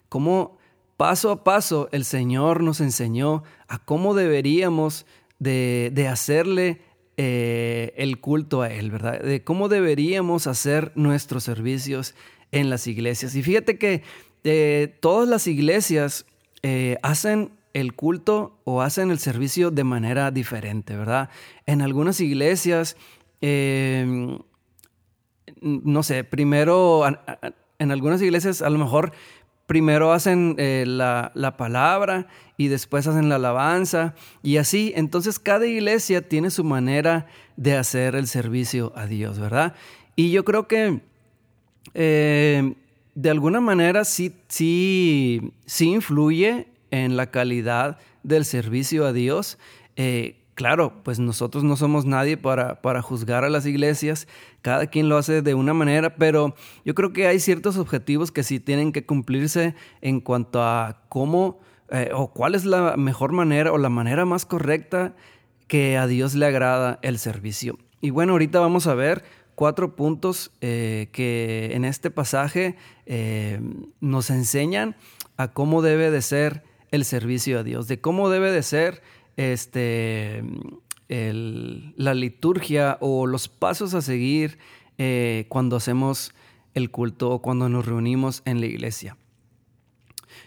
cómo 0.08 0.58
paso 0.97 1.31
a 1.31 1.45
paso 1.45 1.88
el 1.93 2.05
Señor 2.05 2.62
nos 2.62 2.81
enseñó 2.81 3.43
a 3.69 3.79
cómo 3.79 4.15
deberíamos 4.15 5.07
de, 5.38 6.09
hacerle 6.11 6.81
eh, 7.17 7.93
el 7.97 8.21
culto 8.21 8.62
a 8.62 8.71
Él, 8.71 8.91
¿verdad? 8.91 9.21
De 9.21 9.45
cómo 9.45 9.69
deberíamos 9.69 10.47
hacer 10.47 10.93
nuestros 10.95 11.45
servicios 11.45 12.15
en 12.53 12.71
las 12.71 12.87
iglesias. 12.87 13.35
Y 13.35 13.43
fíjate 13.43 13.79
que 13.79 14.03
eh, 14.45 14.97
todas 15.00 15.29
las 15.29 15.47
iglesias 15.47 16.25
eh, 16.62 16.97
hacen 17.03 17.50
el 17.75 17.95
culto 17.95 18.59
o 18.65 18.81
hacen 18.81 19.11
el 19.11 19.19
servicio 19.19 19.71
de 19.71 19.85
manera 19.85 20.31
diferente, 20.31 20.97
¿verdad? 20.97 21.29
En 21.67 21.83
algunas 21.83 22.21
iglesias, 22.23 22.97
no 23.43 24.43
sé, 26.03 26.25
primero, 26.25 27.03
en 27.79 27.91
algunas 27.91 28.23
iglesias 28.23 28.62
a 28.62 28.71
lo 28.71 28.79
mejor 28.79 29.12
primero 29.66 30.12
hacen 30.12 30.54
eh, 30.58 30.85
la, 30.87 31.32
la, 31.35 31.56
palabra 31.56 32.26
y 32.56 32.68
después 32.68 33.06
hacen 33.06 33.28
la 33.28 33.37
alabanza 33.37 34.14
y 34.42 34.56
así. 34.56 34.92
Entonces 34.96 35.38
cada 35.38 35.66
iglesia 35.66 36.23
tiene 36.23 36.50
su 36.50 36.64
manera 36.64 37.26
de 37.56 37.76
hacer 37.76 38.14
el 38.14 38.26
servicio 38.26 38.92
a 38.96 39.06
Dios, 39.06 39.38
¿verdad? 39.38 39.75
Y 40.14 40.30
yo 40.30 40.44
creo 40.44 40.66
que 40.66 41.00
eh, 41.94 42.75
de 43.14 43.30
alguna 43.30 43.61
manera 43.61 44.04
sí, 44.04 44.35
sí, 44.49 45.52
sí 45.64 45.90
influye 45.90 46.68
en 46.90 47.16
la 47.16 47.30
calidad 47.30 47.99
del 48.23 48.44
servicio 48.44 49.06
a 49.06 49.12
Dios. 49.12 49.58
Eh, 49.96 50.37
claro, 50.57 50.95
pues 51.05 51.21
nosotros 51.21 51.63
no 51.63 51.77
somos 51.77 52.07
nadie 52.07 52.37
para, 52.37 52.81
para, 52.83 53.03
juzgar 53.03 53.45
a 53.45 53.51
las 53.51 53.67
iglesias, 53.67 54.27
cada 54.63 54.89
quien 54.89 55.09
lo 55.09 55.19
hace 55.19 55.43
de 55.43 55.55
una 55.55 55.75
manera, 55.75 56.17
pero 56.17 56.57
yo 56.85 56.95
creo 56.95 57.13
que 57.13 57.29
hay 57.29 57.39
ciertos 57.39 57.77
objetivos 57.77 58.33
que 58.33 58.43
sí 58.43 58.59
tienen 58.59 58.91
que 58.91 59.07
cumplirse 59.07 59.77
en 60.01 60.21
cuanto 60.21 60.63
a 60.63 61.03
cómo 61.09 61.61
eh, 61.91 62.11
o 62.13 62.33
cuál 62.33 62.55
es 62.57 62.65
la 62.65 62.97
mejor 62.97 63.33
manera 63.33 63.71
o 63.71 63.79
la 63.79 63.91
manera 63.91 64.25
más 64.25 64.45
correcta 64.47 65.15
que 65.69 65.99
a 65.99 66.07
Dios 66.07 66.35
le 66.35 66.47
agrada 66.47 66.99
el 67.03 67.19
servicio. 67.19 67.79
Y 68.01 68.11
bueno, 68.11 68.33
ahorita 68.33 68.59
vamos 68.59 68.87
a 68.87 68.95
ver 68.95 69.25
cuatro 69.55 69.95
puntos 69.95 70.53
eh, 70.63 71.11
que 71.13 71.71
en 71.75 71.85
este 71.85 72.11
pasaje 72.11 72.77
eh, 73.05 73.61
nos 74.01 74.31
enseñan 74.31 74.97
a 75.37 75.53
cómo 75.53 75.83
debe 75.83 76.11
de 76.11 76.23
ser 76.23 76.65
el 76.91 77.05
servicio 77.05 77.59
a 77.59 77.63
Dios, 77.63 77.89
de 77.89 78.01
cómo 78.01 78.31
debe 78.31 78.51
de 78.51 78.63
ser 78.63 79.03
este, 79.37 80.43
la 81.09 82.14
liturgia 82.14 82.99
o 83.00 83.26
los 83.26 83.49
pasos 83.49 83.95
a 83.95 84.02
seguir 84.02 84.59
eh, 84.99 85.47
cuando 85.49 85.76
hacemos 85.76 86.33
el 86.75 86.90
culto 86.90 87.31
o 87.31 87.43
cuando 87.43 87.69
nos 87.69 87.87
reunimos 87.87 88.43
en 88.45 88.61
la 88.61 88.66
iglesia. 88.66 89.16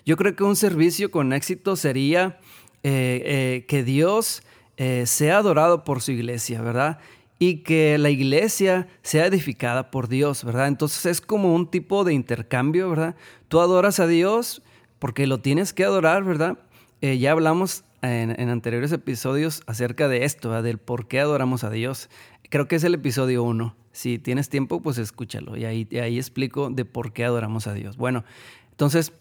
Yo 0.05 0.17
creo 0.17 0.35
que 0.35 0.43
un 0.43 0.55
servicio 0.55 1.11
con 1.11 1.33
éxito 1.33 1.75
sería 1.75 2.39
que 2.81 3.83
Dios 3.85 4.41
sea 4.77 5.37
adorado 5.37 5.83
por 5.83 6.01
su 6.01 6.13
iglesia, 6.13 6.61
¿verdad? 6.61 6.99
y 7.39 7.63
que 7.63 7.97
la 7.97 8.09
iglesia 8.09 8.87
sea 9.01 9.25
edificada 9.25 9.89
por 9.91 10.09
Dios, 10.09 10.43
¿verdad? 10.43 10.67
Entonces 10.67 11.05
es 11.05 11.21
como 11.21 11.55
un 11.55 11.71
tipo 11.71 12.03
de 12.03 12.13
intercambio, 12.13 12.89
¿verdad? 12.89 13.15
Tú 13.47 13.61
adoras 13.61 14.01
a 14.01 14.07
Dios 14.07 14.61
porque 14.99 15.25
lo 15.25 15.39
tienes 15.39 15.71
que 15.71 15.85
adorar, 15.85 16.25
¿verdad? 16.25 16.57
Eh, 17.01 17.17
ya 17.17 17.31
hablamos 17.31 17.85
en, 18.01 18.49
anteriores 18.49 18.91
episodios 18.91 19.63
acerca 19.67 20.07
de 20.07 20.25
esto, 20.25 20.61
del 20.61 20.77
por 20.77 21.07
qué 21.07 21.19
adoramos 21.19 21.63
a 21.63 21.69
Dios. 21.69 22.09
Creo 22.49 22.67
que 22.67 22.75
es 22.75 22.83
el 22.83 22.93
episodio 22.93 23.43
1. 23.43 23.75
Si 23.91 24.19
tienes 24.19 24.49
tiempo, 24.49 24.81
pues 24.81 24.97
escúchalo 24.97 25.55
y 25.55 25.65
ahí, 25.65 25.87
ahí 26.01 26.17
explico 26.17 26.69
de 26.69 26.85
por 26.85 27.13
qué 27.13 27.23
adoramos 27.23 27.67
a 27.67 27.73
Dios. 27.73 27.95
Bueno, 27.97 28.25
entonces, 28.71 29.13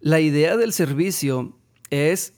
la 0.00 0.20
idea 0.20 0.56
del 0.56 0.72
servicio 0.72 1.56
es 1.90 2.34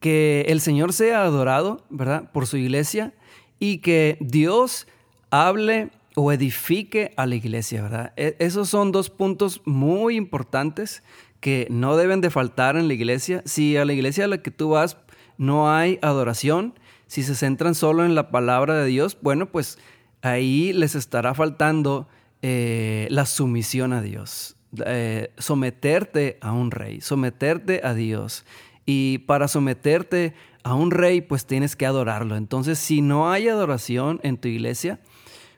que 0.00 0.46
el 0.48 0.60
Señor 0.60 0.92
sea 0.92 1.22
adorado, 1.22 1.84
¿verdad? 1.90 2.30
Por 2.30 2.46
su 2.46 2.56
iglesia 2.56 3.14
y 3.58 3.78
que 3.78 4.18
Dios 4.20 4.86
hable 5.30 5.90
o 6.14 6.32
edifique 6.32 7.12
a 7.16 7.26
la 7.26 7.34
iglesia, 7.34 7.82
¿verdad? 7.82 8.12
E, 8.16 8.36
esos 8.38 8.68
son 8.68 8.92
dos 8.92 9.10
puntos 9.10 9.62
muy 9.64 10.16
importantes 10.16 11.02
que 11.40 11.66
no 11.70 11.96
deben 11.96 12.20
de 12.20 12.30
faltar 12.30 12.76
en 12.76 12.88
la 12.88 12.94
iglesia. 12.94 13.42
Si 13.44 13.76
a 13.76 13.84
la 13.84 13.92
iglesia 13.92 14.24
a 14.24 14.28
la 14.28 14.38
que 14.38 14.50
tú 14.50 14.70
vas 14.70 14.96
no 15.36 15.70
hay 15.72 15.98
adoración, 16.02 16.74
si 17.06 17.22
se 17.22 17.34
centran 17.34 17.74
solo 17.74 18.04
en 18.04 18.14
la 18.14 18.30
palabra 18.30 18.74
de 18.74 18.86
Dios, 18.86 19.16
bueno, 19.22 19.50
pues 19.50 19.78
ahí 20.20 20.72
les 20.72 20.94
estará 20.94 21.34
faltando 21.34 22.08
eh, 22.42 23.06
la 23.10 23.24
sumisión 23.24 23.92
a 23.92 24.02
Dios, 24.02 24.56
eh, 24.84 25.32
someterte 25.38 26.38
a 26.40 26.52
un 26.52 26.70
rey, 26.70 27.00
someterte 27.00 27.80
a 27.84 27.94
Dios. 27.94 28.44
Y 28.84 29.18
para 29.18 29.48
someterte 29.48 30.34
a 30.64 30.74
un 30.74 30.90
rey, 30.90 31.20
pues 31.20 31.46
tienes 31.46 31.76
que 31.76 31.86
adorarlo. 31.86 32.36
Entonces, 32.36 32.78
si 32.78 33.00
no 33.00 33.30
hay 33.30 33.48
adoración 33.48 34.18
en 34.22 34.38
tu 34.38 34.48
iglesia, 34.48 34.98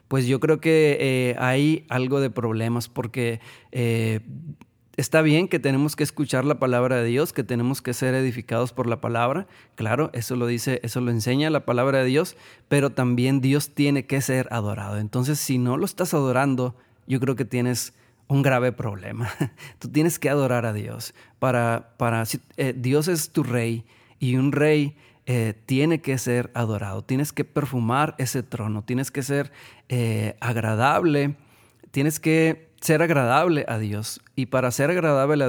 pues 0.09 0.27
yo 0.27 0.41
creo 0.41 0.61
que 0.61 0.99
eh, 1.01 1.37
hay 1.39 1.87
algo 1.89 2.21
de 2.21 2.31
problemas 2.31 2.89
porque 2.89 3.41
está 5.01 5.23
bien 5.23 5.49
que 5.49 5.59
tenemos 5.59 5.97
que 5.97 6.05
escuchar 6.05 6.45
la 6.45 6.59
palabra 6.59 6.97
de 6.97 7.05
Dios, 7.05 7.33
que 7.33 7.43
tenemos 7.43 7.83
que 7.83 7.95
ser 7.95 8.15
edificados 8.15 8.73
por 8.73 8.87
la 8.87 9.01
palabra. 9.01 9.47
Claro, 9.75 10.11
eso 10.13 10.37
lo 10.37 10.47
dice, 10.47 10.81
eso 10.83 11.01
lo 11.01 11.11
enseña 11.11 11.51
la 11.51 11.65
palabra 11.65 11.99
de 11.99 12.05
Dios, 12.05 12.37
pero 12.69 12.91
también 12.91 13.41
Dios 13.41 13.75
tiene 13.75 14.07
que 14.07 14.21
ser 14.21 14.47
adorado. 14.51 14.99
Entonces, 14.99 15.39
si 15.39 15.59
no 15.59 15.77
lo 15.77 15.85
estás 15.85 16.15
adorando, 16.15 16.77
yo 17.07 17.19
creo 17.19 17.35
que 17.35 17.45
tienes 17.45 17.95
un 18.29 18.43
grave 18.43 18.73
problema. 18.73 19.31
Tú 19.79 19.89
tienes 19.89 20.19
que 20.19 20.31
adorar 20.31 20.67
a 20.67 20.73
Dios. 20.73 21.15
Para, 21.39 21.95
para 21.97 22.23
eh, 22.57 22.75
Dios 22.77 23.09
es 23.09 23.31
tu 23.31 23.43
rey 23.43 23.85
y 24.19 24.37
un 24.37 24.53
rey 24.53 24.97
eh, 25.27 25.55
tiene 25.67 26.01
que 26.01 26.19
ser 26.19 26.51
adorado, 26.55 27.03
tienes 27.03 27.33
que 27.33 27.45
perfumar 27.45 28.15
ese 28.19 28.43
trono, 28.43 28.83
tienes 28.83 29.11
que 29.11 29.23
ser 29.23 29.53
eh, 29.89 30.37
agradable, 30.41 31.37
tienes 31.91 32.19
que 32.21 32.70
ser 32.81 33.03
agradable 33.03 33.65
a 33.69 33.79
Dios. 33.79 34.21
Y 34.37 34.47
para 34.47 34.71
ser 34.71 34.91
agradable 34.91 35.45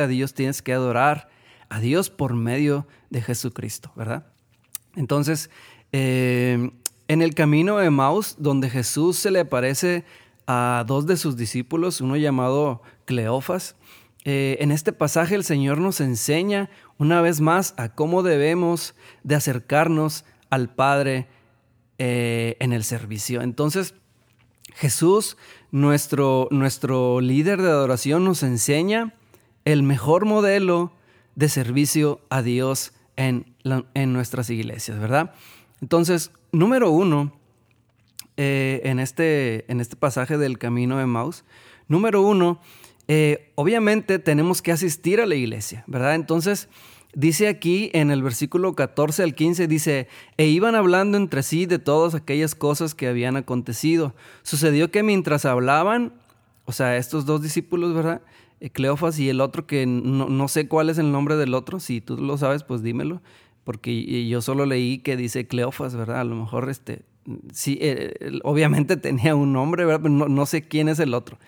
a, 0.00 0.06
Dios 0.06 0.34
tienes 0.34 0.62
que 0.62 0.72
adorar 0.72 1.28
a 1.68 1.80
Dios 1.80 2.10
por 2.10 2.34
medio 2.34 2.86
de 3.10 3.22
Jesucristo, 3.22 3.92
¿verdad? 3.96 4.26
Entonces, 4.96 5.50
eh, 5.92 6.70
en 7.08 7.22
el 7.22 7.34
camino 7.34 7.78
de 7.78 7.90
Maus, 7.90 8.36
donde 8.38 8.70
Jesús 8.70 9.18
se 9.18 9.30
le 9.30 9.40
aparece 9.40 10.04
a 10.46 10.84
dos 10.86 11.06
de 11.06 11.16
sus 11.16 11.36
discípulos, 11.36 12.00
uno 12.00 12.16
llamado 12.16 12.82
Cleofas, 13.04 13.76
eh, 14.24 14.56
en 14.60 14.72
este 14.72 14.92
pasaje 14.92 15.34
el 15.34 15.44
Señor 15.44 15.78
nos 15.78 16.00
enseña 16.00 16.70
una 16.96 17.20
vez 17.20 17.42
más 17.42 17.74
a 17.76 17.90
cómo 17.90 18.22
debemos 18.22 18.94
de 19.22 19.34
acercarnos 19.34 20.24
al 20.48 20.74
Padre 20.74 21.28
eh, 21.98 22.56
en 22.60 22.72
el 22.72 22.84
servicio. 22.84 23.42
Entonces, 23.42 23.94
Jesús, 24.74 25.36
nuestro, 25.74 26.46
nuestro 26.52 27.20
líder 27.20 27.60
de 27.60 27.68
adoración, 27.68 28.24
nos 28.24 28.44
enseña 28.44 29.12
el 29.64 29.82
mejor 29.82 30.24
modelo 30.24 30.92
de 31.34 31.48
servicio 31.48 32.20
a 32.30 32.42
Dios 32.42 32.92
en, 33.16 33.56
en 33.94 34.12
nuestras 34.12 34.50
iglesias, 34.50 35.00
¿verdad? 35.00 35.34
Entonces, 35.82 36.30
número 36.52 36.92
uno, 36.92 37.32
eh, 38.36 38.82
en, 38.84 39.00
este, 39.00 39.68
en 39.70 39.80
este 39.80 39.96
pasaje 39.96 40.38
del 40.38 40.58
camino 40.58 40.98
de 40.98 41.06
Maus, 41.06 41.44
número 41.88 42.22
uno, 42.22 42.60
eh, 43.08 43.50
obviamente 43.56 44.20
tenemos 44.20 44.62
que 44.62 44.70
asistir 44.70 45.20
a 45.20 45.26
la 45.26 45.34
iglesia, 45.34 45.82
¿verdad? 45.88 46.14
Entonces, 46.14 46.68
dice 47.14 47.48
aquí 47.48 47.90
en 47.92 48.10
el 48.10 48.22
versículo 48.22 48.74
14 48.74 49.22
al 49.22 49.34
15, 49.34 49.66
dice, 49.66 50.08
e 50.36 50.46
iban 50.46 50.74
hablando 50.74 51.16
entre 51.16 51.42
sí 51.42 51.66
de 51.66 51.78
todas 51.78 52.14
aquellas 52.14 52.54
cosas 52.54 52.94
que 52.94 53.08
habían 53.08 53.36
acontecido. 53.36 54.14
Sucedió 54.42 54.90
que 54.90 55.02
mientras 55.02 55.44
hablaban, 55.44 56.12
o 56.64 56.72
sea, 56.72 56.96
estos 56.96 57.26
dos 57.26 57.42
discípulos, 57.42 57.94
¿verdad? 57.94 58.22
Eh, 58.60 58.70
Cleofas 58.70 59.18
y 59.18 59.28
el 59.28 59.40
otro 59.40 59.66
que 59.66 59.86
no, 59.86 60.28
no, 60.28 60.48
sé 60.48 60.68
cuál 60.68 60.90
es 60.90 60.98
el 60.98 61.12
nombre 61.12 61.36
del 61.36 61.54
otro, 61.54 61.80
si 61.80 62.00
tú 62.00 62.16
lo 62.16 62.38
sabes, 62.38 62.64
pues 62.64 62.82
dímelo, 62.82 63.20
porque 63.64 64.26
yo 64.28 64.42
solo 64.42 64.66
leí 64.66 64.98
que 64.98 65.16
dice 65.16 65.46
Cleofas, 65.46 65.96
¿verdad? 65.96 66.20
A 66.20 66.24
lo 66.24 66.36
mejor 66.36 66.68
este, 66.68 67.02
sí, 67.52 67.78
eh, 67.80 68.38
obviamente 68.42 68.96
tenía 68.98 69.34
un 69.34 69.52
nombre, 69.52 69.84
¿verdad? 69.84 70.00
Pero 70.02 70.28
no, 70.28 70.46
sé 70.46 70.62
quién 70.62 70.88
es 70.88 70.98
el 70.98 71.14
otro. 71.14 71.38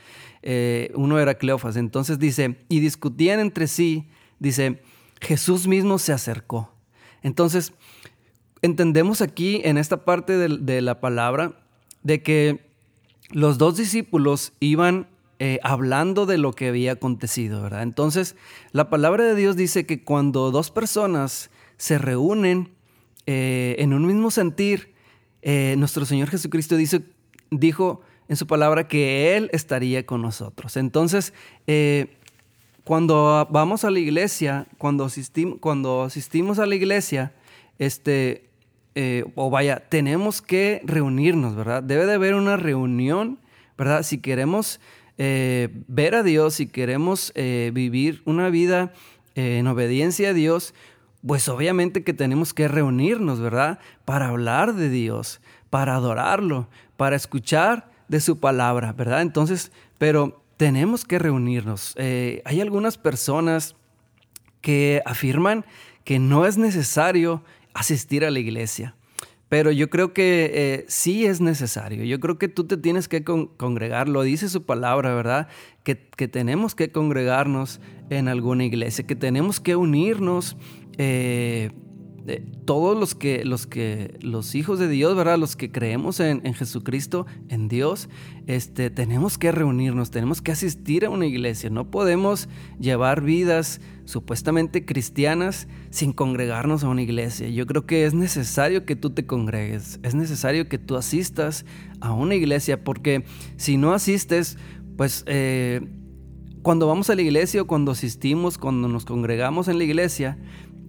Eh, 0.42 0.90
uno 0.94 1.18
era 1.18 1.34
Cleofas. 1.34 1.76
Entonces 1.76 2.18
dice, 2.18 2.56
y 2.68 2.80
discutían 2.80 3.40
entre 3.40 3.66
sí, 3.66 4.08
dice, 4.38 4.80
Jesús 5.20 5.66
mismo 5.66 5.98
se 5.98 6.12
acercó. 6.12 6.72
Entonces, 7.22 7.72
entendemos 8.62 9.22
aquí 9.22 9.60
en 9.64 9.78
esta 9.78 10.04
parte 10.04 10.36
de, 10.36 10.80
la 10.80 11.00
palabra 11.00 11.52
de 12.02 12.22
que 12.22 12.66
los 13.30 13.58
dos 13.58 13.76
discípulos 13.76 14.52
iban 14.60 15.08
eh, 15.38 15.58
hablando 15.62 16.24
de 16.26 16.38
lo 16.38 16.52
que 16.52 16.68
había 16.68 16.92
acontecido, 16.92 17.62
¿verdad? 17.62 17.82
Entonces, 17.82 18.36
la 18.72 18.88
palabra 18.88 19.24
de 19.24 19.34
Dios 19.34 19.56
dice 19.56 19.84
que 19.84 20.04
cuando 20.04 20.50
dos 20.50 20.70
personas 20.70 21.50
se 21.76 21.98
reúnen 21.98 22.72
en 23.26 23.92
un 23.92 24.06
mismo 24.06 24.30
sentir, 24.30 24.94
eh, 25.48 25.76
nuestro 25.78 26.04
Señor 26.04 26.28
Jesucristo 26.28 26.74
dice, 26.76 27.02
dijo 27.52 28.00
en 28.26 28.34
su 28.34 28.48
palabra 28.48 28.88
que 28.88 29.36
Él 29.36 29.48
estaría 29.52 30.04
con 30.04 30.20
nosotros. 30.20 30.76
Entonces, 30.76 31.32
eh, 31.68 32.16
cuando 32.86 33.46
vamos 33.50 33.84
a 33.84 33.90
la 33.90 33.98
iglesia, 33.98 34.66
cuando, 34.78 35.04
asistimos, 35.04 35.58
cuando 35.58 36.04
asistimos 36.04 36.60
a 36.60 36.66
la 36.66 36.76
iglesia, 36.76 37.32
este, 37.80 38.48
eh, 38.94 39.24
o 39.34 39.50
vaya, 39.50 39.82
tenemos 39.88 40.40
que 40.40 40.80
reunirnos, 40.84 41.56
¿verdad? 41.56 41.82
Debe 41.82 42.06
de 42.06 42.14
haber 42.14 42.34
una 42.34 42.56
reunión, 42.56 43.40
¿verdad? 43.76 44.04
Si 44.04 44.18
queremos 44.18 44.80
ver 45.18 46.14
a 46.14 46.22
Dios, 46.22 46.54
si 46.54 46.66
queremos 46.66 47.32
vivir 47.34 48.20
una 48.26 48.50
vida 48.50 48.92
en 49.34 49.66
obediencia 49.66 50.28
a 50.28 50.32
Dios, 50.34 50.74
pues 51.26 51.48
obviamente 51.48 52.04
que 52.04 52.12
tenemos 52.12 52.54
que 52.54 52.68
reunirnos, 52.68 53.40
¿verdad? 53.40 53.80
Para 54.04 54.28
hablar 54.28 54.74
de 54.74 54.90
Dios, 54.90 55.40
para 55.70 55.96
adorarlo, 55.96 56.68
para 56.96 57.16
escuchar 57.16 57.90
de 58.08 58.20
su 58.20 58.38
palabra, 58.38 58.92
¿verdad? 58.92 59.22
Entonces, 59.22 59.72
pero 59.98 60.40
tenemos 60.56 61.04
que 61.04 61.18
reunirnos. 61.18 61.94
Eh, 61.96 62.42
hay 62.44 62.60
algunas 62.60 62.98
personas 62.98 63.76
que 64.60 65.02
afirman 65.04 65.64
que 66.04 66.18
no 66.18 66.46
es 66.46 66.56
necesario 66.58 67.42
asistir 67.74 68.24
a 68.24 68.30
la 68.30 68.38
iglesia. 68.38 68.94
Pero 69.48 69.70
yo 69.70 69.90
creo 69.90 70.12
que 70.12 70.50
eh, 70.54 70.84
sí 70.88 71.24
es 71.24 71.40
necesario. 71.40 72.02
Yo 72.04 72.18
creo 72.18 72.36
que 72.36 72.48
tú 72.48 72.64
te 72.64 72.76
tienes 72.76 73.06
que 73.06 73.22
congregar. 73.22 74.08
Lo 74.08 74.22
dice 74.22 74.48
su 74.48 74.64
palabra, 74.64 75.14
¿verdad? 75.14 75.46
Que, 75.84 75.96
que, 75.96 76.26
tenemos 76.26 76.74
que 76.74 76.90
congregarnos 76.90 77.80
en 78.10 78.26
alguna 78.26 78.64
iglesia, 78.64 79.06
que 79.06 79.14
tenemos 79.14 79.60
que 79.60 79.76
unirnos 79.76 80.56
eh, 80.98 81.70
todos 82.64 82.98
los 82.98 83.14
que, 83.14 83.44
los 83.44 83.66
que, 83.66 84.18
los 84.20 84.54
hijos 84.54 84.78
de 84.78 84.88
Dios, 84.88 85.16
¿verdad? 85.16 85.38
Los 85.38 85.54
que 85.54 85.70
creemos 85.70 86.18
en, 86.20 86.42
Jesucristo, 86.54 87.26
en 87.48 87.68
Dios, 87.68 88.08
este, 88.46 88.90
tenemos 88.90 89.38
que 89.38 89.52
reunirnos, 89.52 90.10
tenemos 90.10 90.42
que 90.42 90.52
asistir 90.52 91.04
a 91.04 91.10
una 91.10 91.26
iglesia. 91.26 91.70
No 91.70 91.90
podemos 91.90 92.48
llevar 92.80 93.22
vidas 93.22 93.80
supuestamente 94.04 94.84
cristianas 94.84 95.68
sin 95.90 96.12
congregarnos 96.12 96.82
a 96.84 96.88
una 96.88 97.02
iglesia. 97.02 97.48
Yo 97.48 97.66
creo 97.66 97.86
que 97.86 98.06
es 98.06 98.14
necesario 98.14 98.84
que 98.84 98.96
tú 98.96 99.10
te 99.10 99.26
congregues, 99.26 100.00
es 100.02 100.14
necesario 100.14 100.68
que 100.68 100.78
tú 100.78 100.96
asistas 100.96 101.64
a 102.00 102.12
una 102.12 102.34
iglesia, 102.34 102.82
porque 102.82 103.24
si 103.56 103.76
no 103.76 103.92
asistes, 103.92 104.58
pues 104.96 105.24
eh, 105.26 105.80
cuando 106.62 106.88
vamos 106.88 107.10
a 107.10 107.14
la 107.14 107.22
iglesia 107.22 107.62
o 107.62 107.66
cuando 107.68 107.92
asistimos, 107.92 108.58
cuando 108.58 108.88
nos 108.88 109.04
congregamos 109.04 109.68
en 109.68 109.78
la 109.78 109.84
iglesia, 109.84 110.36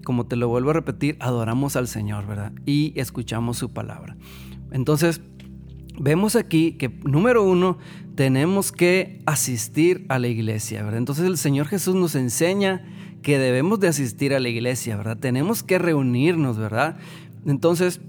como 0.08 0.26
te 0.26 0.38
lo 0.38 0.48
vuelvo 0.48 0.70
a 0.70 0.74
repetir, 0.74 1.18
adoramos 1.20 1.76
al 1.76 1.90
Señor, 1.90 2.26
¿verdad? 2.28 2.54
Y 2.66 2.94
escuchamos 2.96 3.58
su 3.58 3.74
palabra. 3.74 4.16
Entonces, 4.72 5.20
vemos 6.00 6.38
aquí 6.38 6.78
que, 6.78 6.88
número 7.04 7.44
uno, 7.44 7.78
tenemos 8.16 8.72
que 8.72 9.20
asistir 9.26 10.06
a 10.08 10.18
la 10.18 10.30
iglesia, 10.30 10.82
¿verdad? 10.82 11.00
Entonces 11.00 11.26
el 11.26 11.38
Señor 11.38 11.68
Jesús 11.68 11.94
nos 11.96 12.16
enseña 12.16 12.86
que 13.22 13.38
debemos 13.38 13.82
de 13.82 13.90
asistir 13.90 14.34
a 14.34 14.40
la 14.40 14.48
iglesia, 14.48 14.96
¿verdad? 14.96 15.18
Tenemos 15.18 15.62
que 15.62 15.78
reunirnos, 15.78 16.58
¿verdad? 16.58 16.96
Entonces, 17.46 18.00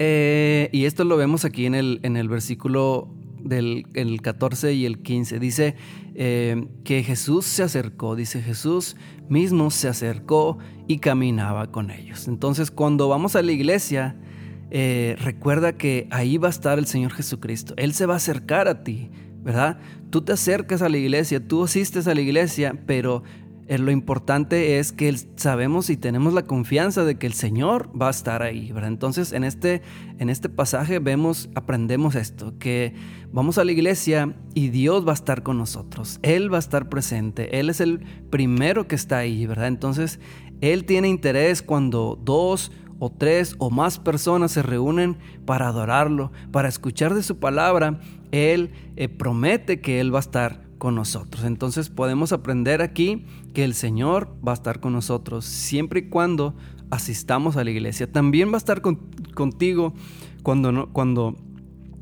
eh, 0.00 0.70
y 0.72 0.86
esto 0.86 1.04
lo 1.04 1.16
vemos 1.16 1.44
aquí 1.44 1.66
en 1.66 1.76
el, 1.76 2.00
en 2.02 2.16
el 2.16 2.28
versículo 2.28 3.14
del 3.44 3.86
el 3.94 4.20
14 4.22 4.74
y 4.74 4.86
el 4.86 4.98
15. 5.02 5.38
Dice 5.38 5.76
eh, 6.18 6.66
que 6.82 7.02
Jesús 7.02 7.44
se 7.44 7.62
acercó, 7.62 8.16
dice 8.16 8.40
Jesús 8.40 8.96
mismo 9.28 9.70
se 9.70 9.88
acercó 9.88 10.58
y 10.86 10.98
caminaba 10.98 11.70
con 11.70 11.90
ellos. 11.90 12.26
Entonces 12.26 12.70
cuando 12.70 13.08
vamos 13.08 13.36
a 13.36 13.42
la 13.42 13.52
iglesia, 13.52 14.16
eh, 14.70 15.16
recuerda 15.20 15.76
que 15.76 16.08
ahí 16.10 16.38
va 16.38 16.48
a 16.48 16.50
estar 16.50 16.78
el 16.78 16.86
Señor 16.86 17.12
Jesucristo. 17.12 17.74
Él 17.76 17.92
se 17.92 18.06
va 18.06 18.14
a 18.14 18.16
acercar 18.16 18.66
a 18.66 18.82
ti, 18.82 19.10
¿verdad? 19.42 19.78
Tú 20.10 20.22
te 20.22 20.32
acercas 20.32 20.80
a 20.80 20.88
la 20.88 20.96
iglesia, 20.96 21.46
tú 21.46 21.64
asistes 21.64 22.06
a 22.08 22.14
la 22.14 22.20
iglesia, 22.20 22.80
pero 22.86 23.22
lo 23.68 23.90
importante 23.90 24.78
es 24.78 24.92
que 24.92 25.12
sabemos 25.36 25.90
y 25.90 25.96
tenemos 25.96 26.34
la 26.34 26.42
confianza 26.42 27.04
de 27.04 27.16
que 27.16 27.26
el 27.26 27.32
Señor 27.32 27.90
va 28.00 28.08
a 28.08 28.10
estar 28.10 28.42
ahí, 28.42 28.70
¿verdad? 28.70 28.90
Entonces, 28.90 29.32
en 29.32 29.42
este, 29.42 29.82
en 30.18 30.30
este 30.30 30.48
pasaje 30.48 31.00
vemos, 31.00 31.48
aprendemos 31.56 32.14
esto, 32.14 32.56
que 32.58 32.94
vamos 33.32 33.58
a 33.58 33.64
la 33.64 33.72
iglesia 33.72 34.36
y 34.54 34.68
Dios 34.68 35.06
va 35.06 35.10
a 35.10 35.14
estar 35.14 35.42
con 35.42 35.58
nosotros. 35.58 36.20
Él 36.22 36.52
va 36.52 36.58
a 36.58 36.60
estar 36.60 36.88
presente. 36.88 37.58
Él 37.58 37.68
es 37.68 37.80
el 37.80 38.00
primero 38.30 38.86
que 38.86 38.94
está 38.94 39.18
ahí, 39.18 39.46
¿verdad? 39.46 39.68
Entonces, 39.68 40.20
Él 40.60 40.84
tiene 40.84 41.08
interés 41.08 41.60
cuando 41.60 42.20
dos 42.22 42.70
o 42.98 43.10
tres 43.10 43.56
o 43.58 43.70
más 43.70 43.98
personas 43.98 44.52
se 44.52 44.62
reúnen 44.62 45.18
para 45.44 45.68
adorarlo, 45.68 46.30
para 46.52 46.68
escuchar 46.68 47.14
de 47.14 47.24
su 47.24 47.38
palabra. 47.38 48.00
Él 48.30 48.70
eh, 48.96 49.08
promete 49.08 49.80
que 49.80 49.98
Él 50.00 50.14
va 50.14 50.18
a 50.18 50.20
estar 50.20 50.65
con 50.78 50.94
nosotros. 50.94 51.44
Entonces 51.44 51.88
podemos 51.88 52.32
aprender 52.32 52.82
aquí 52.82 53.24
que 53.54 53.64
el 53.64 53.74
Señor 53.74 54.36
va 54.46 54.52
a 54.52 54.54
estar 54.54 54.80
con 54.80 54.92
nosotros 54.92 55.44
siempre 55.44 56.00
y 56.00 56.08
cuando 56.08 56.54
asistamos 56.90 57.56
a 57.56 57.64
la 57.64 57.70
iglesia. 57.70 58.10
También 58.10 58.50
va 58.50 58.54
a 58.54 58.58
estar 58.58 58.82
contigo 58.82 59.94
cuando, 60.42 60.72
no, 60.72 60.92
cuando 60.92 61.36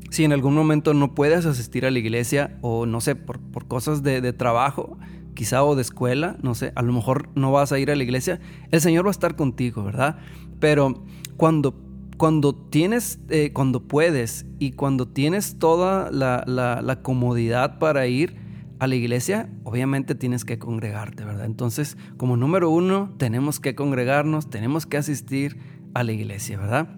si 0.09 0.23
en 0.23 0.33
algún 0.33 0.55
momento 0.55 0.93
no 0.93 1.15
puedes 1.15 1.45
asistir 1.45 1.85
a 1.85 1.91
la 1.91 1.99
iglesia 1.99 2.57
o 2.61 2.85
no 2.85 3.01
sé, 3.01 3.15
por, 3.15 3.39
cosas 3.67 4.03
de, 4.03 4.33
trabajo, 4.33 4.97
quizá 5.33 5.63
o 5.63 5.75
de 5.75 5.81
escuela, 5.81 6.37
no 6.41 6.55
sé, 6.55 6.71
a 6.75 6.81
lo 6.81 6.93
mejor 6.93 7.29
no 7.35 7.51
vas 7.51 7.71
a 7.71 7.79
ir 7.79 7.91
a 7.91 7.95
la 7.95 8.03
iglesia, 8.03 8.39
el 8.71 8.81
Señor 8.81 9.05
va 9.05 9.09
a 9.09 9.11
estar 9.11 9.35
contigo, 9.35 9.83
¿verdad? 9.83 10.17
Pero 10.59 11.03
cuando 11.37 11.81
cuando 12.17 12.55
tienes, 12.55 13.19
eh, 13.27 13.51
cuando 13.51 13.81
puedes 13.81 14.45
y 14.57 14.71
cuando 14.71 15.05
tienes 15.05 15.59
toda 15.59 16.09
la, 16.11 16.45
la 16.47 17.01
comodidad 17.01 17.77
para 17.77 18.07
ir, 18.07 18.44
a 18.79 18.87
la 18.87 18.95
iglesia, 18.95 19.49
obviamente 19.63 20.15
tienes 20.15 20.45
que 20.45 20.59
congregarte, 20.59 21.23
¿verdad? 21.23 21.45
Entonces, 21.45 21.97
como 22.17 22.37
número 22.37 22.69
uno, 22.69 23.13
tenemos 23.17 23.59
que 23.59 23.75
congregarnos, 23.75 24.49
tenemos 24.49 24.85
que 24.85 24.97
asistir 24.97 25.57
a 25.93 26.03
la 26.03 26.11
iglesia, 26.11 26.57
¿verdad? 26.57 26.89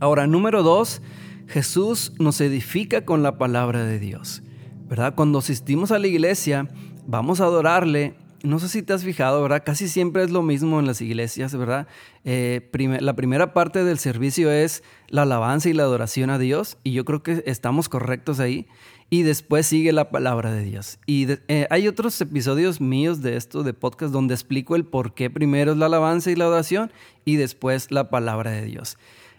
Ahora, 0.00 0.26
número 0.26 0.62
dos, 0.62 1.02
Jesús 1.46 2.12
nos 2.18 2.40
edifica 2.40 3.04
con 3.04 3.22
la 3.22 3.38
palabra 3.38 3.84
de 3.84 3.98
Dios, 3.98 4.42
¿verdad? 4.88 5.14
Cuando 5.14 5.38
asistimos 5.38 5.92
a 5.92 5.98
la 5.98 6.08
iglesia, 6.08 6.68
vamos 7.06 7.40
a 7.40 7.44
adorarle, 7.44 8.16
no 8.46 8.60
sé 8.60 8.68
si 8.68 8.82
te 8.82 8.92
has 8.92 9.02
fijado, 9.02 9.42
¿verdad? 9.42 9.62
Casi 9.64 9.88
siempre 9.88 10.22
es 10.22 10.30
lo 10.30 10.40
mismo 10.40 10.78
en 10.78 10.86
las 10.86 11.00
iglesias, 11.00 11.54
¿verdad? 11.56 11.88
Eh, 12.24 12.70
la 13.00 13.16
primera 13.16 13.52
parte 13.52 13.82
del 13.82 13.98
servicio 13.98 14.52
es 14.52 14.84
la 15.08 15.22
alabanza 15.22 15.68
y 15.68 15.72
la 15.72 15.82
adoración 15.82 16.30
a 16.30 16.38
Dios, 16.38 16.78
y 16.84 16.92
yo 16.92 17.04
creo 17.04 17.22
que 17.22 17.42
estamos 17.46 17.88
correctos 17.88 18.38
ahí. 18.38 18.66
Y 19.08 19.22
después 19.22 19.66
sigue 19.66 19.92
la 19.92 20.10
palabra 20.10 20.52
de 20.52 20.64
Dios. 20.64 20.98
Y 21.06 21.28
eh, 21.46 21.68
hay 21.70 21.86
otros 21.86 22.20
episodios 22.20 22.80
míos 22.80 23.22
de 23.22 23.36
esto, 23.36 23.62
de 23.62 23.72
podcast, 23.72 24.12
donde 24.12 24.34
explico 24.34 24.74
el 24.74 24.84
por 24.84 25.14
qué 25.14 25.30
primero 25.30 25.72
es 25.72 25.78
la 25.78 25.86
alabanza 25.86 26.32
y 26.32 26.34
la 26.34 26.46
adoración 26.46 26.92
y 27.24 27.36
después 27.36 27.92
la 27.92 28.10
palabra 28.10 28.50
de 28.50 28.64
Dios. 28.64 28.98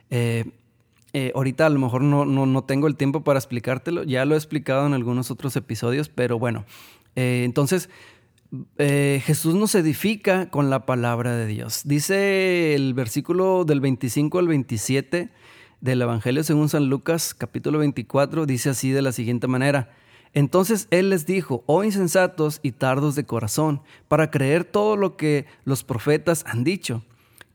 Eh, 0.09 0.45
ahorita 1.33 1.65
a 1.65 1.69
lo 1.69 1.79
mejor 1.79 2.01
no, 2.01 2.23
no, 2.23 2.45
no, 2.45 2.63
tengo 2.63 2.87
el 2.87 2.95
tiempo 2.95 3.25
para 3.25 3.39
explicártelo, 3.39 4.03
ya 4.03 4.23
lo 4.23 4.35
he 4.35 4.37
explicado 4.37 4.85
en 4.85 4.93
algunos 4.93 5.31
otros 5.31 5.55
episodios, 5.55 6.07
pero 6.07 6.37
bueno, 6.39 6.63
entonces 7.15 7.89
eh, 8.77 9.21
Jesús 9.25 9.55
nos 9.55 9.75
edifica 9.75 10.49
con 10.49 10.69
la 10.69 10.85
palabra 10.85 11.35
de 11.35 11.47
Dios. 11.47 11.81
Dice 11.85 12.75
el 12.75 12.93
versículo 12.93 13.65
del 13.65 13.81
25 13.81 14.39
al 14.39 14.47
27 14.47 15.29
del 15.81 16.01
Evangelio 16.01 16.43
según 16.43 16.69
San 16.69 16.89
Lucas, 16.89 17.33
capítulo 17.33 17.79
24, 17.79 18.45
dice 18.45 18.69
así 18.69 18.91
de 18.91 19.01
la 19.01 19.11
siguiente 19.11 19.47
manera. 19.47 19.93
Entonces 20.33 20.87
él 20.91 21.09
les 21.09 21.25
dijo, 21.25 21.63
oh 21.65 21.83
insensatos 21.83 22.59
y 22.61 22.71
tardos 22.71 23.15
de 23.15 23.25
corazón, 23.25 23.81
para 24.07 24.31
creer 24.31 24.63
todo 24.63 24.95
lo 24.95 25.17
que 25.17 25.45
los 25.65 25.83
profetas 25.83 26.45
han 26.47 26.63
dicho, 26.63 27.03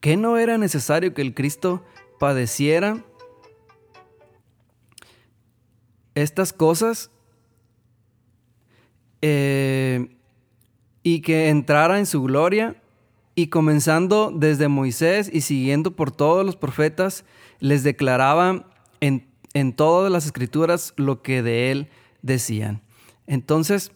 que 0.01 0.17
no 0.17 0.37
era 0.37 0.59
necesario 0.59 1.15
que 1.15 1.23
el 1.23 1.35
Cristo 1.35 1.85
padeciera 2.19 3.05
estas 6.15 6.53
cosas. 6.53 7.11
Eh, 9.21 10.17
y 11.03 11.21
que 11.21 11.49
entrara 11.49 11.99
en 11.99 12.07
su 12.07 12.23
gloria, 12.23 12.77
y 13.35 13.47
comenzando 13.49 14.31
desde 14.35 14.69
Moisés 14.69 15.31
y 15.33 15.41
siguiendo 15.41 15.93
por 15.93 16.11
todos 16.11 16.45
los 16.45 16.57
profetas, 16.57 17.25
les 17.61 17.83
declaraba 17.83 18.67
en, 19.01 19.27
todas 19.75 20.11
las 20.11 20.27
escrituras 20.27 20.93
lo 20.97 21.23
que 21.23 21.43
de 21.43 21.71
él 21.71 21.89
decían. 22.23 22.83
Entonces, 23.27 23.93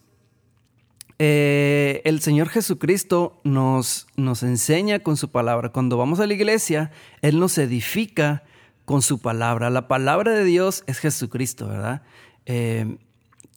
eh, 1.19 2.01
el 2.05 2.21
Señor 2.21 2.49
Jesucristo 2.49 3.39
nos, 3.43 4.07
nos 4.15 4.43
enseña 4.43 4.99
con 4.99 5.17
su 5.17 5.29
palabra. 5.29 5.69
Cuando 5.69 5.97
vamos 5.97 6.19
a 6.19 6.27
la 6.27 6.33
iglesia, 6.33 6.91
Él 7.21 7.39
nos 7.39 7.57
edifica 7.57 8.43
con 8.85 9.01
su 9.01 9.19
palabra. 9.19 9.69
La 9.69 9.87
palabra 9.87 10.31
de 10.31 10.43
Dios 10.43 10.83
es 10.85 10.99
Jesucristo, 10.99 11.67
¿verdad? 11.67 12.03
Eh, 12.45 12.97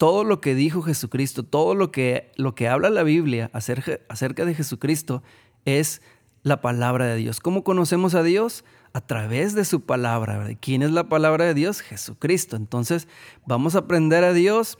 todo 0.00 0.24
lo 0.24 0.40
que 0.40 0.54
dijo 0.54 0.80
Jesucristo, 0.80 1.42
todo 1.42 1.74
lo 1.74 1.92
que, 1.92 2.32
lo 2.36 2.54
que 2.54 2.68
habla 2.68 2.88
la 2.88 3.02
Biblia 3.02 3.50
acerca, 3.52 4.46
de 4.46 4.54
Jesucristo 4.54 5.22
es 5.66 6.00
la 6.42 6.62
palabra 6.62 7.04
de 7.04 7.16
Dios. 7.16 7.38
¿Cómo 7.38 7.64
conocemos 7.64 8.14
a 8.14 8.22
Dios? 8.22 8.64
A 8.94 9.02
través 9.02 9.54
de 9.54 9.66
su 9.66 9.82
palabra. 9.82 10.48
¿Quién 10.58 10.80
es 10.80 10.90
la 10.90 11.10
palabra 11.10 11.44
de 11.44 11.52
Dios? 11.52 11.82
Jesucristo. 11.82 12.56
Entonces 12.56 13.08
vamos 13.44 13.74
a 13.74 13.80
aprender 13.80 14.24
a 14.24 14.32
Dios 14.32 14.78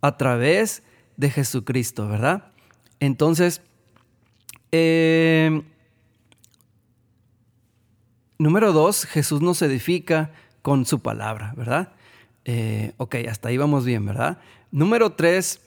a 0.00 0.16
través 0.16 0.84
de 1.16 1.28
Jesucristo, 1.28 2.06
¿verdad? 2.06 2.52
Entonces, 3.00 3.62
eh, 4.70 5.60
número 8.38 8.72
dos, 8.72 9.06
Jesús 9.06 9.40
nos 9.40 9.60
edifica 9.62 10.30
con 10.62 10.86
su 10.86 11.00
palabra, 11.00 11.52
¿verdad? 11.56 11.96
Eh, 12.48 12.92
ok, 12.96 13.16
hasta 13.28 13.48
ahí 13.48 13.56
vamos 13.56 13.84
bien, 13.84 14.06
¿verdad? 14.06 14.38
Número 14.70 15.10
tres 15.10 15.60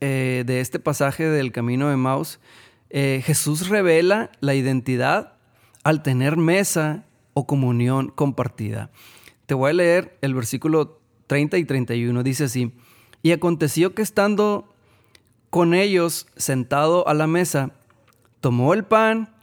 eh, 0.00 0.44
de 0.46 0.60
este 0.60 0.78
pasaje 0.78 1.28
del 1.28 1.52
camino 1.52 1.90
de 1.90 1.96
Maus, 1.96 2.40
eh, 2.88 3.22
Jesús 3.22 3.68
revela 3.68 4.30
la 4.40 4.54
identidad 4.54 5.34
al 5.84 6.02
tener 6.02 6.38
mesa 6.38 7.04
o 7.34 7.46
comunión 7.46 8.08
compartida. 8.08 8.90
Te 9.44 9.52
voy 9.52 9.70
a 9.70 9.74
leer 9.74 10.16
el 10.22 10.32
versículo 10.32 11.02
30 11.26 11.58
y 11.58 11.64
31, 11.66 12.22
dice 12.22 12.44
así, 12.44 12.72
y 13.22 13.32
aconteció 13.32 13.94
que 13.94 14.00
estando 14.00 14.74
con 15.50 15.74
ellos 15.74 16.26
sentado 16.36 17.06
a 17.08 17.12
la 17.12 17.26
mesa, 17.26 17.72
tomó 18.40 18.72
el 18.72 18.84
pan 18.84 19.34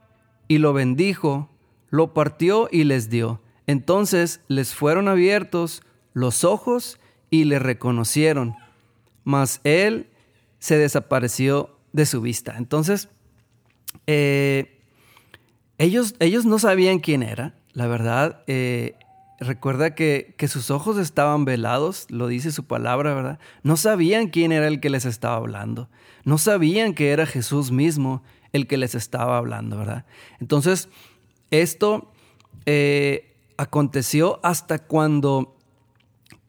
y 0.48 0.58
lo 0.58 0.74
bendijo, 0.74 1.52
lo 1.92 2.16
partió 2.16 2.68
y 2.72 2.84
les 2.84 3.12
dio. 3.12 3.42
Entonces 3.68 4.42
les 4.48 4.74
fueron 4.74 5.08
abiertos 5.08 5.84
los 6.20 6.44
ojos 6.44 7.00
y 7.30 7.46
le 7.46 7.60
reconocieron, 7.60 8.56
mas 9.24 9.62
él 9.64 10.08
se 10.60 10.78
desapareció 10.78 11.78
de 11.94 12.06
su 12.06 12.22
vista. 12.22 12.56
Entonces, 12.58 13.10
eh, 14.08 14.82
ellos, 15.78 16.16
ellos 16.20 16.46
no 16.46 16.60
sabían 16.60 17.00
quién 17.00 17.24
era, 17.24 17.56
la 17.74 17.88
verdad. 17.88 18.44
Eh, 18.48 18.96
recuerda 19.40 19.96
que, 19.96 20.36
que, 20.38 20.48
sus 20.48 20.72
ojos 20.72 20.98
estaban 20.98 21.46
velados, 21.46 22.08
lo 22.10 22.28
dice 22.28 22.52
su 22.52 22.66
palabra, 22.66 23.14
¿verdad? 23.14 23.40
No 23.64 23.78
sabían 23.78 24.28
quién 24.28 24.52
era 24.52 24.68
el 24.68 24.80
que 24.80 24.90
les 24.90 25.06
estaba 25.06 25.38
hablando. 25.38 25.90
No 26.26 26.38
sabían 26.38 26.94
que 26.94 27.12
era 27.12 27.26
Jesús 27.26 27.72
mismo 27.72 28.24
el 28.52 28.68
que 28.68 28.78
les 28.78 28.96
estaba 28.96 29.38
hablando, 29.38 29.78
¿verdad? 29.78 30.06
Entonces, 30.40 30.90
esto 31.52 32.12
eh, 32.66 33.36
aconteció 33.58 34.40
hasta 34.44 34.80
cuando 34.80 35.59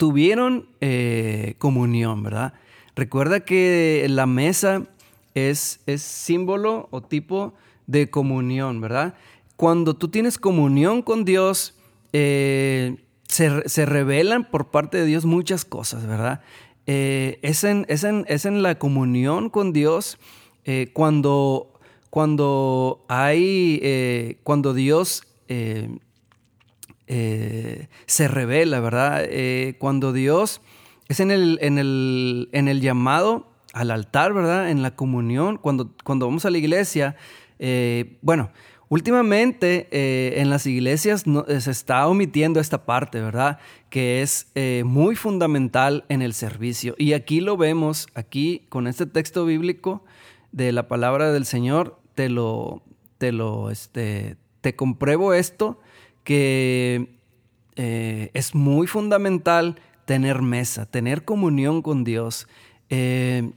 tuvieron 0.01 0.67
eh, 0.81 1.57
comunión, 1.59 2.23
¿verdad? 2.23 2.55
Recuerda 2.97 3.41
que 3.41 4.07
la 4.09 4.25
mesa 4.25 4.87
es, 5.35 5.81
es 5.85 6.01
símbolo 6.01 6.89
o 6.91 7.03
tipo 7.03 7.53
de 7.87 8.09
comunión, 8.09 8.81
¿verdad? 8.81 9.13
Cuando 9.57 9.95
tú 9.95 10.09
tienes 10.09 10.39
comunión 10.39 11.03
con 11.03 11.27
Dios, 11.27 11.77
eh, 12.15 12.97
se, 13.29 13.85
revelan 13.85 14.51
por 14.51 14.71
parte 14.71 14.97
de 14.97 15.05
Dios 15.05 15.27
muchas 15.27 15.67
cosas, 15.67 16.07
¿verdad? 16.07 16.41
Eh, 16.87 17.39
es, 17.43 17.63
en, 17.65 17.85
es, 17.91 18.05
en, 18.05 18.63
la 18.63 18.79
comunión 18.79 19.51
con 19.51 19.75
Dios 19.75 20.17
cuando, 20.95 21.75
cuando 22.09 23.05
hay, 23.11 24.39
cuando 24.45 24.73
Dios 24.73 25.25
eh, 27.13 27.89
se 28.07 28.29
revela, 28.29 28.79
¿verdad? 28.79 29.25
Eh, 29.29 29.75
cuando 29.81 30.13
Dios 30.13 30.61
es 31.09 31.19
en 31.19 31.33
el, 31.33 31.59
en, 31.61 31.77
el, 32.69 32.81
llamado 32.81 33.51
al 33.73 33.91
altar, 33.91 34.33
¿verdad? 34.33 34.71
En 34.71 34.81
la 34.81 34.95
comunión, 34.95 35.57
cuando, 35.57 35.91
cuando 36.05 36.27
vamos 36.27 36.45
a 36.45 36.51
la 36.51 36.59
iglesia, 36.59 37.17
eh, 37.59 38.17
bueno, 38.23 38.53
últimamente 38.89 39.89
en 40.41 40.51
las 40.51 40.67
iglesias 40.67 41.25
se 41.25 41.71
está 41.73 42.07
omitiendo 42.07 42.61
esta 42.61 42.87
parte, 42.87 43.21
¿verdad? 43.21 43.59
Que 43.89 44.23
es 44.23 44.47
muy 44.85 45.17
fundamental 45.17 46.05
en 46.09 46.23
el 46.23 46.33
servicio. 46.33 46.95
Y 46.97 47.15
aquí 47.15 47.41
lo 47.41 47.57
vemos, 47.57 48.07
aquí 48.15 48.67
con 48.69 48.87
este 48.87 49.07
texto 49.07 49.45
bíblico 49.45 50.05
de 50.53 50.71
la 50.71 50.87
palabra 50.87 51.33
del 51.33 51.45
Señor, 51.45 51.99
te 52.15 52.29
lo, 52.29 52.85
te 53.19 53.33
lo, 53.33 53.73
este, 53.73 54.37
te 54.61 54.77
compruebo 54.77 55.35
esto 55.35 55.81
que 56.25 57.21
eh, 57.77 58.31
es 58.35 58.55
muy 58.55 58.87
fundamental 58.87 59.81
tener 60.05 60.43
mesa, 60.43 60.87
tener 60.87 61.25
comunión 61.25 61.83
con 61.83 62.05
Dios. 62.05 62.49
Eh, 62.89 63.53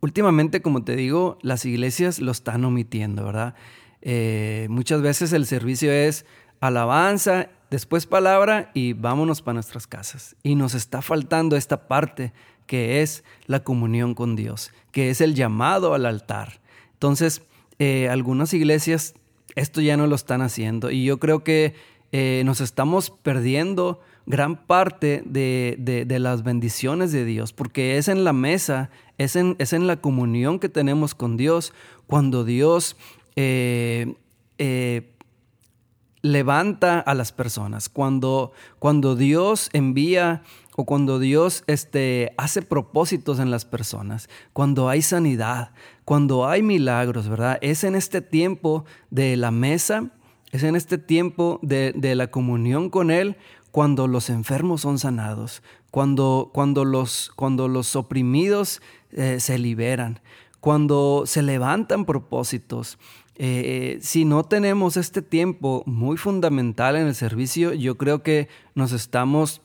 últimamente, 0.00 0.60
como 0.60 0.84
te 0.84 0.96
digo, 0.96 1.38
las 1.42 1.64
iglesias 1.64 2.18
lo 2.18 2.32
están 2.32 2.64
omitiendo, 2.64 3.24
¿verdad? 3.24 3.54
Eh, 4.02 4.66
muchas 4.70 5.02
veces 5.02 5.32
el 5.32 5.46
servicio 5.46 5.90
es 5.90 6.26
alabanza, 6.60 7.48
después 7.70 8.06
palabra 8.06 8.70
y 8.74 8.92
vámonos 8.92 9.40
para 9.40 9.54
nuestras 9.54 9.86
casas. 9.86 10.36
Y 10.42 10.54
nos 10.54 10.74
está 10.74 11.00
faltando 11.00 11.56
esta 11.56 11.88
parte 11.88 12.32
que 12.66 13.00
es 13.00 13.24
la 13.46 13.60
comunión 13.60 14.14
con 14.14 14.36
Dios, 14.36 14.72
que 14.92 15.08
es 15.10 15.20
el 15.20 15.34
llamado 15.34 15.94
al 15.94 16.04
altar. 16.04 16.60
Entonces, 16.92 17.42
algunas 18.10 18.52
iglesias 18.52 19.14
esto 19.58 19.80
ya 19.80 19.96
no 19.96 20.06
lo 20.06 20.14
están 20.14 20.40
haciendo. 20.42 20.90
Y 20.90 21.04
yo 21.04 21.18
creo 21.18 21.42
que 21.42 21.74
eh, 22.12 22.42
nos 22.44 22.60
estamos 22.60 23.10
perdiendo 23.10 24.00
gran 24.24 24.66
parte 24.66 25.22
de, 25.24 26.06
las 26.20 26.42
bendiciones 26.42 27.12
de 27.12 27.24
Dios, 27.24 27.52
porque 27.52 27.96
es 27.96 28.08
en 28.08 28.24
la 28.24 28.32
mesa, 28.32 28.90
es 29.16 29.36
en, 29.36 29.56
es 29.58 29.72
en 29.72 29.86
la 29.86 29.96
comunión 29.96 30.58
que 30.58 30.68
tenemos 30.68 31.14
con 31.14 31.36
Dios, 31.36 31.72
cuando 32.06 32.44
Dios 32.44 32.96
eh, 33.36 34.14
eh, 34.58 35.12
levanta 36.22 37.00
a 37.00 37.14
las 37.14 37.32
personas, 37.32 37.88
cuando, 37.88 38.52
cuando 38.78 39.16
Dios 39.16 39.70
envía 39.72 40.42
o 40.80 40.84
cuando 40.84 41.18
Dios 41.18 41.64
este, 41.66 42.34
hace 42.36 42.62
propósitos 42.62 43.40
en 43.40 43.50
las 43.50 43.64
personas, 43.64 44.28
cuando 44.52 44.88
hay 44.88 45.02
sanidad, 45.02 45.72
cuando 46.04 46.46
hay 46.46 46.62
milagros, 46.62 47.28
¿verdad? 47.28 47.58
Es 47.62 47.82
en 47.82 47.96
este 47.96 48.20
tiempo 48.20 48.84
de 49.10 49.36
la 49.36 49.50
mesa, 49.50 50.12
es 50.52 50.62
en 50.62 50.76
este 50.76 50.96
tiempo 50.96 51.58
de, 51.62 51.92
la 52.14 52.28
comunión 52.28 52.90
con 52.90 53.10
Él, 53.10 53.34
cuando 53.72 54.06
los 54.06 54.30
enfermos 54.30 54.82
son 54.82 55.00
sanados, 55.00 55.64
cuando, 55.90 56.52
cuando, 56.54 56.84
los, 56.84 57.32
cuando 57.34 57.66
los 57.66 57.96
oprimidos 57.96 58.80
eh, 59.10 59.38
se 59.40 59.58
liberan, 59.58 60.20
cuando 60.60 61.24
se 61.26 61.42
levantan 61.42 62.04
propósitos. 62.04 62.98
Eh, 63.34 63.98
si 64.00 64.24
no 64.24 64.44
tenemos 64.44 64.96
este 64.96 65.22
tiempo 65.22 65.82
muy 65.86 66.18
fundamental 66.18 66.94
en 66.94 67.08
el 67.08 67.16
servicio, 67.16 67.72
yo 67.74 67.96
creo 67.98 68.22
que 68.22 68.46
nos 68.76 68.92
estamos 68.92 69.60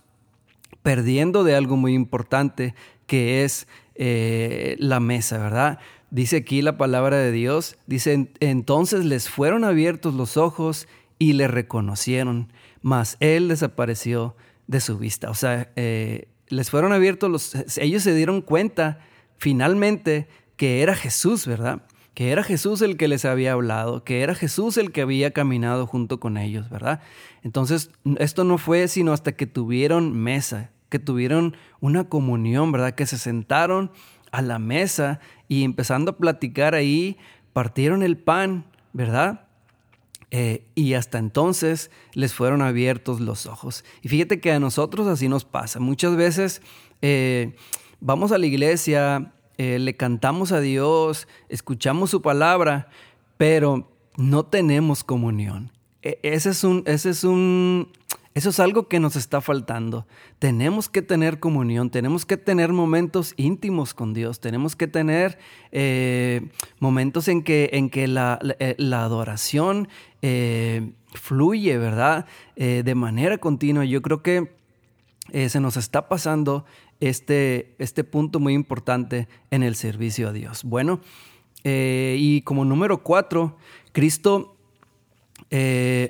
perdiendo 0.84 1.44
de 1.44 1.56
algo 1.56 1.78
muy 1.78 1.94
importante 1.94 2.76
que 3.08 3.44
es 3.44 3.68
eh, 3.96 4.76
la 4.80 5.00
mesa, 5.00 5.38
¿verdad? 5.38 5.80
Dice 6.12 6.38
aquí 6.38 6.62
la 6.62 6.78
palabra 6.78 7.18
de 7.18 7.32
Dios, 7.32 7.78
dice, 7.88 8.30
entonces 8.40 9.06
les 9.06 9.30
fueron 9.30 9.64
abiertos 9.64 10.14
los 10.14 10.38
ojos 10.38 10.88
y 11.18 11.34
le 11.34 11.48
reconocieron, 11.48 12.52
mas 12.82 13.18
él 13.20 13.48
desapareció 13.48 14.36
de 14.68 14.80
su 14.80 14.98
vista. 14.98 15.30
O 15.30 15.34
sea, 15.34 15.72
eh, 15.76 16.28
les 16.50 16.70
fueron 16.70 16.94
abiertos 16.94 17.32
los, 17.32 17.56
ellos 17.78 18.04
se 18.04 18.14
dieron 18.14 18.42
cuenta 18.42 19.00
finalmente 19.38 20.28
que 20.56 20.82
era 20.82 20.96
Jesús, 20.96 21.48
¿verdad? 21.48 21.82
Que 22.14 22.32
era 22.32 22.44
Jesús 22.44 22.82
el 22.82 22.98
que 22.98 23.08
les 23.08 23.26
había 23.26 23.54
hablado, 23.54 24.04
que 24.04 24.22
era 24.22 24.36
Jesús 24.36 24.78
el 24.78 24.92
que 24.92 25.02
había 25.02 25.32
caminado 25.32 25.88
junto 25.88 26.20
con 26.20 26.38
ellos, 26.38 26.70
¿verdad? 26.70 27.02
Entonces, 27.42 27.90
esto 28.20 28.44
no 28.44 28.58
fue 28.58 28.88
sino 28.88 29.14
hasta 29.14 29.32
que 29.32 29.48
tuvieron 29.48 30.16
mesa, 30.16 30.72
que 30.90 31.00
tuvieron 31.00 31.56
una 31.80 32.04
comunión, 32.04 32.72
¿verdad? 32.72 32.94
Que 32.94 33.08
se 33.08 33.18
sentaron 33.18 33.92
a 34.32 34.42
la 34.42 34.60
mesa 34.60 35.20
y 35.48 35.64
empezando 35.64 36.12
a 36.12 36.18
platicar 36.18 36.76
ahí, 36.76 37.18
partieron 37.54 38.04
el 38.04 38.18
pan, 38.18 38.66
¿verdad? 38.92 39.48
Eh, 40.32 40.66
y 40.74 40.96
hasta 40.96 41.20
entonces 41.20 41.92
les 42.14 42.34
fueron 42.34 42.64
abiertos 42.64 43.20
los 43.20 43.46
ojos. 43.46 43.86
Y 44.02 44.10
fíjate 44.10 44.40
que 44.40 44.52
a 44.52 44.60
nosotros 44.60 45.06
así 45.06 45.28
nos 45.28 45.46
pasa. 45.46 45.80
Muchas 45.80 46.16
veces 46.16 46.64
eh, 47.04 47.56
vamos 48.00 48.32
a 48.32 48.40
la 48.40 48.48
iglesia, 48.48 49.33
eh, 49.58 49.78
le 49.80 49.96
cantamos 49.96 50.52
a 50.52 50.60
Dios, 50.60 51.28
escuchamos 51.50 52.10
su 52.10 52.22
palabra, 52.22 52.88
pero 53.38 53.90
no 54.18 54.44
tenemos 54.44 55.04
comunión. 55.04 55.72
E, 56.02 56.20
ese 56.24 56.50
es 56.50 56.64
un, 56.64 56.84
ese 56.88 57.12
es 57.12 57.24
un, 57.24 57.90
eso 58.34 58.50
es 58.50 58.60
algo 58.60 58.88
que 58.88 59.00
nos 59.00 59.16
está 59.16 59.42
faltando. 59.42 60.08
Tenemos 60.40 60.90
que 60.90 61.02
tener 61.04 61.40
comunión, 61.40 61.92
tenemos 61.92 62.26
que 62.26 62.38
tener 62.38 62.74
momentos 62.74 63.34
íntimos 63.38 63.94
con 63.94 64.14
Dios, 64.14 64.40
tenemos 64.40 64.76
que 64.76 64.88
tener 64.88 65.38
eh, 65.72 66.50
momentos 66.80 67.28
en 67.28 67.44
que, 67.44 67.70
en 67.74 67.90
que 67.90 68.08
la, 68.08 68.40
eh, 68.60 68.76
adoración 68.94 69.88
fluye, 71.14 71.78
¿verdad? 71.78 72.26
de 72.56 72.96
manera 72.96 73.38
continua. 73.38 73.84
Yo 73.84 74.02
creo 74.02 74.24
que 74.24 74.63
se 75.32 75.60
nos 75.60 75.78
está 75.78 76.10
pasando 76.10 76.66
este, 77.00 77.76
este 77.80 78.04
punto 78.04 78.40
muy 78.40 78.54
importante 78.54 79.28
en 79.52 79.64
el 79.64 79.76
servicio 79.76 80.30
a 80.30 80.32
Dios. 80.34 80.64
Bueno, 80.64 81.00
y 81.64 82.42
como 82.42 82.66
número 82.66 83.04
cuatro, 83.04 83.58
Cristo 83.94 84.58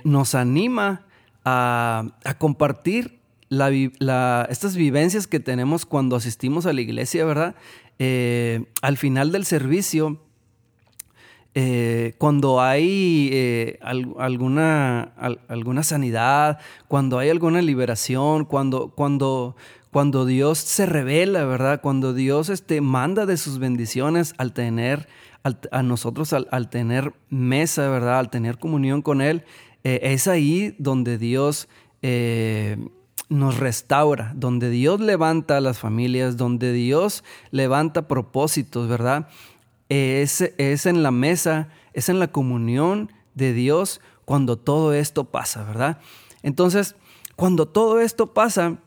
nos 0.04 0.36
anima 0.36 1.06
a, 1.46 2.06
compartir 2.38 3.20
estas 3.50 4.76
vivencias 4.76 5.28
que 5.28 5.40
tenemos 5.40 5.86
cuando 5.86 6.16
asistimos 6.16 6.66
a 6.66 6.74
la 6.74 6.82
iglesia, 6.82 7.26
¿verdad? 7.26 7.56
Eh, 8.00 8.66
al 8.82 8.98
final 8.98 9.32
del 9.32 9.46
servicio, 9.46 10.20
eh, 11.56 12.16
cuando 12.18 12.62
hay 12.62 13.30
eh, 13.32 13.80
alguna, 13.82 15.14
alguna 15.48 15.84
sanidad, 15.84 16.60
cuando 16.88 17.20
hay 17.20 17.30
alguna 17.30 17.62
liberación, 17.62 18.46
cuando, 18.46 18.90
cuando, 18.90 19.56
cuando 19.92 20.26
Dios 20.26 20.58
se 20.58 20.88
revela, 20.88 21.46
¿verdad? 21.46 21.80
Cuando 21.82 22.14
Dios 22.14 22.50
este, 22.50 22.82
manda 22.82 23.28
de 23.28 23.38
sus 23.38 23.60
bendiciones 23.60 24.34
al 24.38 24.54
tener, 24.54 25.08
a 25.72 25.84
nosotros 25.84 26.34
al, 26.34 26.48
al, 26.50 26.70
tener 26.70 27.14
mesa, 27.30 27.88
¿verdad? 27.88 28.18
Al 28.18 28.32
tener 28.32 28.58
comunión 28.58 29.04
con 29.04 29.22
Él, 29.22 29.44
eh, 29.84 30.00
es 30.02 30.28
ahí 30.28 30.76
donde 30.80 31.18
Dios 31.18 31.68
nos 33.30 33.58
restaura, 33.58 34.34
donde 34.36 34.70
Dios 34.70 35.00
levanta 35.00 35.56
a 35.58 35.62
las 35.62 35.80
familias, 35.80 36.36
donde 36.36 36.74
Dios 36.74 37.24
levanta 37.50 38.10
propósitos, 38.10 38.90
¿verdad? 38.90 39.30
Es, 39.94 40.42
es 40.42 40.86
en 40.86 41.04
la 41.04 41.12
mesa, 41.12 41.70
es 41.94 42.10
en 42.10 42.20
la 42.20 42.30
comunión 42.30 43.12
de 43.36 43.54
Dios 43.54 44.02
cuando 44.26 44.58
todo 44.58 44.94
esto 44.94 45.26
pasa, 45.26 45.64
¿verdad? 45.64 46.00
Entonces, 46.42 46.96
cuando 47.36 47.68
todo 47.68 48.00
esto 48.00 48.34
pasa, 48.34 48.78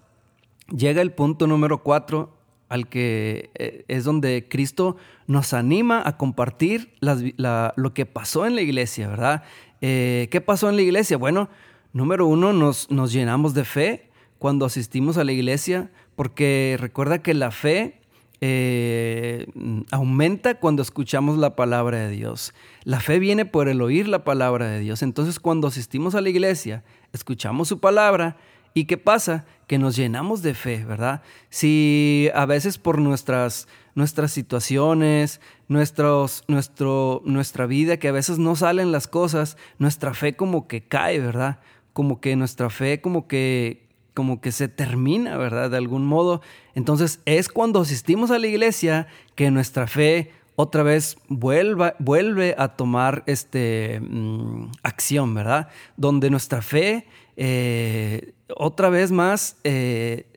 llega 0.75 1.03
el 1.03 1.13
punto 1.13 1.47
número 1.47 1.83
cuatro, 1.83 2.37
al 2.69 2.89
que 2.89 3.51
eh, 3.55 3.85
es 3.89 4.05
donde 4.05 4.49
Cristo 4.49 4.97
nos 5.27 5.53
anima 5.53 6.03
a 6.05 6.17
compartir 6.17 6.93
lo 7.01 7.95
que 7.95 8.07
pasó 8.07 8.47
en 8.47 8.57
la 8.57 8.63
iglesia, 8.63 9.09
¿verdad? 9.09 9.45
Eh, 9.81 10.29
¿Qué 10.31 10.41
pasó 10.41 10.69
en 10.69 10.77
la 10.77 10.83
iglesia? 10.83 11.17
Bueno, 11.17 11.49
número 11.93 12.27
uno, 12.27 12.53
nos, 12.53 12.91
nos 12.91 13.13
llenamos 13.13 13.55
de 13.55 13.65
fe 13.65 14.11
cuando 14.39 14.67
asistimos 14.67 15.17
a 15.17 15.25
la 15.25 15.33
iglesia, 15.33 15.91
porque 16.17 16.77
recuerda 16.81 17.23
que 17.23 17.35
la 17.35 17.51
fe 17.51 18.01
eh, 18.41 19.47
aumenta 19.91 20.57
cuando 20.57 20.83
escuchamos 20.83 21.39
la 21.39 21.57
palabra 21.57 21.99
de 21.99 22.11
Dios. 22.11 22.55
La 22.85 23.01
fe 23.01 23.19
viene 23.19 23.45
por 23.47 23.69
el 23.69 23.83
oír 23.83 24.09
la 24.09 24.25
palabra 24.25 24.69
de 24.69 24.81
Dios. 24.81 25.03
Entonces 25.03 25.41
cuando 25.41 25.69
asistimos 25.69 26.15
a 26.15 26.21
la 26.21 26.29
iglesia, 26.29 26.85
escuchamos 27.13 27.69
su 27.69 27.81
palabra 27.81 28.37
¿Y 28.77 28.85
qué 28.85 28.99
pasa? 28.99 29.47
Que 29.67 29.79
nos 29.79 29.97
llenamos 29.97 30.43
de 30.43 30.53
fe, 30.53 30.85
¿verdad? 30.85 31.23
Si 31.49 32.29
a 32.35 32.45
veces 32.45 32.77
por 32.77 32.99
nuestras, 32.99 33.69
nuestras 33.95 34.33
situaciones, 34.33 35.41
nuestros, 35.67 36.45
nuestro, 36.47 37.23
nuestra 37.25 37.65
vida, 37.65 37.97
que 37.97 38.09
a 38.09 38.13
veces 38.13 38.39
no 38.39 38.55
salen 38.55 38.93
las 38.93 39.09
cosas, 39.09 39.57
nuestra 39.79 40.13
fe 40.13 40.37
como 40.37 40.69
que 40.69 40.83
cae, 40.83 41.21
¿verdad? 41.21 41.59
Como 41.95 42.21
que 42.21 42.37
nuestra 42.37 42.69
fe 42.69 43.01
como 43.01 43.27
que, 43.27 43.86
como 44.17 44.41
que 44.41 44.51
se 44.51 44.69
termina, 44.69 45.37
¿verdad? 45.37 45.71
De 45.71 45.77
algún 45.77 46.07
modo. 46.07 46.41
Entonces 46.75 47.21
es 47.27 47.51
cuando 47.51 47.83
asistimos 47.83 48.31
a 48.31 48.39
la 48.39 48.47
iglesia 48.47 49.09
que 49.35 49.51
nuestra 49.51 49.87
fe 49.87 50.31
otra 50.55 50.83
vez 50.83 51.19
vuelve 51.29 52.55
a 52.57 52.69
tomar 52.69 53.25
este, 53.27 54.01
mm, 54.01 54.71
acción, 54.83 55.35
¿verdad? 55.35 55.69
Donde 55.99 56.31
nuestra 56.31 56.63
fe 56.63 57.05
eh, 57.37 58.33
otra 58.49 58.89
vez 58.89 59.13
más, 59.13 59.59
eh, 59.65 60.33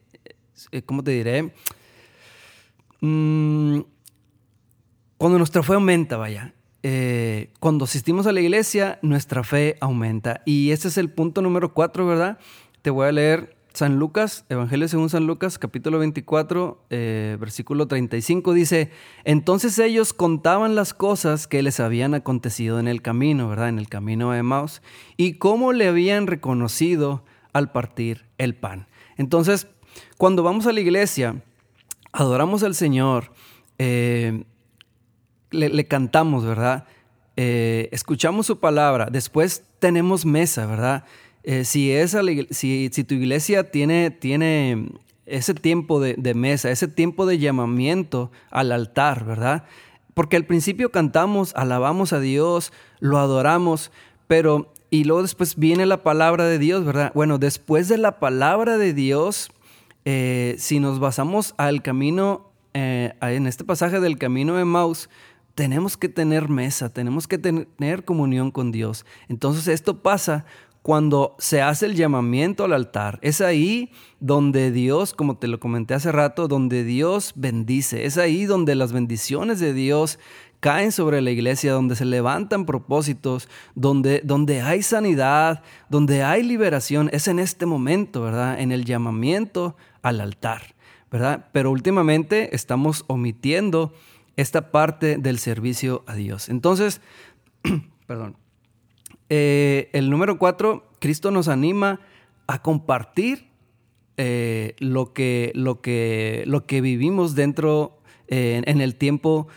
eh, 0.73 0.81
¿cómo 0.81 1.01
te 1.01 1.11
diré? 1.11 1.53
Mm, 2.99 3.79
cuando 5.17 5.37
nuestra 5.37 5.63
fe 5.63 5.73
aumenta, 5.75 6.17
vaya. 6.17 6.53
cuando 7.59 7.85
asistimos 7.85 8.27
a 8.27 8.33
la 8.33 8.41
iglesia, 8.41 8.99
nuestra 9.01 9.43
fe 9.45 9.77
aumenta. 9.79 10.41
Y 10.45 10.71
ese 10.71 10.89
es 10.89 10.97
el 10.97 11.09
punto 11.09 11.41
número 11.41 11.73
cuatro, 11.73 12.05
¿verdad? 12.05 12.39
Te 12.81 12.89
voy 12.89 13.07
a 13.07 13.11
leer 13.11 13.58
San 13.79 13.97
Lucas, 13.97 14.43
Evangelio 14.49 14.89
según 14.89 15.09
San 15.09 15.25
Lucas, 15.25 15.57
capítulo 15.57 15.99
24, 15.99 16.83
eh, 16.89 17.37
versículo 17.39 17.87
35, 17.87 18.51
dice, 18.51 18.91
entonces 19.23 19.79
ellos 19.79 20.11
contaban 20.11 20.75
las 20.75 20.93
cosas 20.93 21.47
que 21.47 21.63
les 21.63 21.79
habían 21.79 22.13
acontecido 22.13 22.81
en 22.81 22.89
el 22.89 23.01
camino, 23.01 23.47
¿verdad? 23.47 23.69
En 23.69 23.79
el 23.79 23.87
camino 23.87 24.31
de 24.31 24.39
Emmaus, 24.39 24.81
y 25.15 25.35
cómo 25.35 25.71
le 25.71 25.87
habían 25.87 26.27
reconocido 26.27 27.23
al 27.53 27.71
partir 27.71 28.25
el 28.37 28.53
pan. 28.53 28.87
Entonces, 29.15 29.67
cuando 30.17 30.43
vamos 30.43 30.67
a 30.67 30.73
la 30.73 30.81
iglesia, 30.81 31.41
adoramos 32.11 32.63
al 32.63 32.75
Señor, 32.75 33.31
eh, 33.77 34.43
le, 35.51 35.87
cantamos, 35.87 36.43
¿verdad? 36.43 36.83
Eh, 37.37 37.87
escuchamos 37.93 38.45
su 38.45 38.59
palabra, 38.59 39.07
después 39.09 39.63
tenemos 39.79 40.25
mesa, 40.25 40.65
¿verdad? 40.65 41.05
Eh, 41.43 41.63
si, 41.63 41.93
si, 42.51 42.89
si, 42.91 43.03
tu 43.03 43.15
iglesia 43.15 43.71
tiene, 43.71 44.11
tiene 44.11 44.89
ese 45.25 45.53
tiempo 45.53 45.99
de, 45.99 46.33
mesa, 46.33 46.69
ese 46.71 46.87
tiempo 46.87 47.25
de 47.25 47.37
llamamiento 47.37 48.31
al 48.49 48.71
altar, 48.71 49.25
¿verdad? 49.25 49.63
Porque 50.13 50.35
al 50.35 50.45
principio 50.45 50.91
cantamos, 50.91 51.53
alabamos 51.55 52.13
a 52.13 52.19
Dios, 52.19 52.73
lo 52.99 53.19
adoramos, 53.19 53.91
pero 54.27 54.73
y 54.89 55.03
luego 55.03 55.21
después 55.21 55.55
viene 55.55 55.85
la 55.85 56.03
palabra 56.03 56.45
de 56.45 56.57
Dios, 56.57 56.83
¿verdad? 56.83 57.11
Bueno, 57.13 57.37
después 57.37 57.87
de 57.87 57.99
la 57.99 58.19
palabra 58.19 58.77
de 58.77 58.93
Dios, 58.93 59.51
eh, 60.03 60.55
si 60.57 60.79
nos 60.79 60.99
basamos 60.99 61.53
al 61.57 61.83
camino, 61.83 62.51
eh, 62.73 63.13
en 63.21 63.45
este 63.45 63.63
pasaje 63.63 63.99
del 63.99 64.17
camino 64.17 64.55
de 64.55 64.65
Maus, 64.65 65.09
tenemos 65.53 65.97
que 65.97 66.09
tener 66.09 66.49
mesa, 66.49 66.89
tenemos 66.89 67.27
que 67.27 67.37
tener 67.37 68.05
comunión 68.05 68.49
con 68.49 68.71
Dios. 68.71 69.05
Entonces 69.27 69.67
esto 69.67 70.01
pasa 70.01 70.45
cuando 70.81 71.35
se 71.39 71.61
hace 71.61 71.85
el 71.85 71.95
llamamiento 71.95 72.63
al 72.63 72.73
altar. 72.73 73.19
Es 73.21 73.41
ahí 73.41 73.91
donde 74.19 74.71
Dios, 74.71 75.13
como 75.13 75.37
te 75.37 75.47
lo 75.47 75.59
comenté 75.59 75.93
hace 75.93 76.11
rato, 76.11 76.47
donde 76.47 76.83
Dios 76.83 77.33
bendice. 77.35 78.05
Es 78.05 78.17
ahí 78.17 78.45
donde 78.45 78.75
las 78.75 78.93
bendiciones 78.93 79.59
de 79.59 79.73
Dios 79.73 80.19
caen 80.59 80.91
sobre 80.91 81.21
la 81.21 81.31
iglesia, 81.31 81.73
donde 81.73 81.95
se 81.95 82.05
levantan 82.05 82.65
propósitos, 82.65 83.47
donde, 83.75 84.21
donde 84.23 84.61
hay 84.61 84.81
sanidad, 84.81 85.63
donde 85.89 86.23
hay 86.23 86.43
liberación. 86.43 87.09
Es 87.13 87.27
en 87.27 87.39
este 87.39 87.65
momento, 87.65 88.21
¿verdad? 88.21 88.59
En 88.59 88.71
el 88.71 88.85
llamamiento 88.85 89.75
al 90.01 90.21
altar, 90.21 90.75
¿verdad? 91.11 91.47
Pero 91.51 91.71
últimamente 91.71 92.55
estamos 92.55 93.03
omitiendo 93.07 93.93
esta 94.35 94.71
parte 94.71 95.17
del 95.17 95.39
servicio 95.39 96.03
a 96.07 96.15
Dios. 96.15 96.49
Entonces, 96.49 97.01
perdón. 98.07 98.37
Eh, 99.29 99.89
el 99.93 100.09
número 100.09 100.37
cuatro, 100.37 100.89
Cristo 100.99 101.31
nos 101.31 101.47
anima 101.47 102.01
a 102.47 102.61
compartir 102.61 103.47
eh, 104.17 104.75
lo, 104.79 105.13
que, 105.13 105.51
lo, 105.55 105.81
que, 105.81 106.43
lo 106.47 106.65
que 106.65 106.81
vivimos 106.81 107.35
dentro 107.35 107.99
eh, 108.27 108.61
en 108.65 108.81
el 108.81 108.95
tiempo 108.95 109.47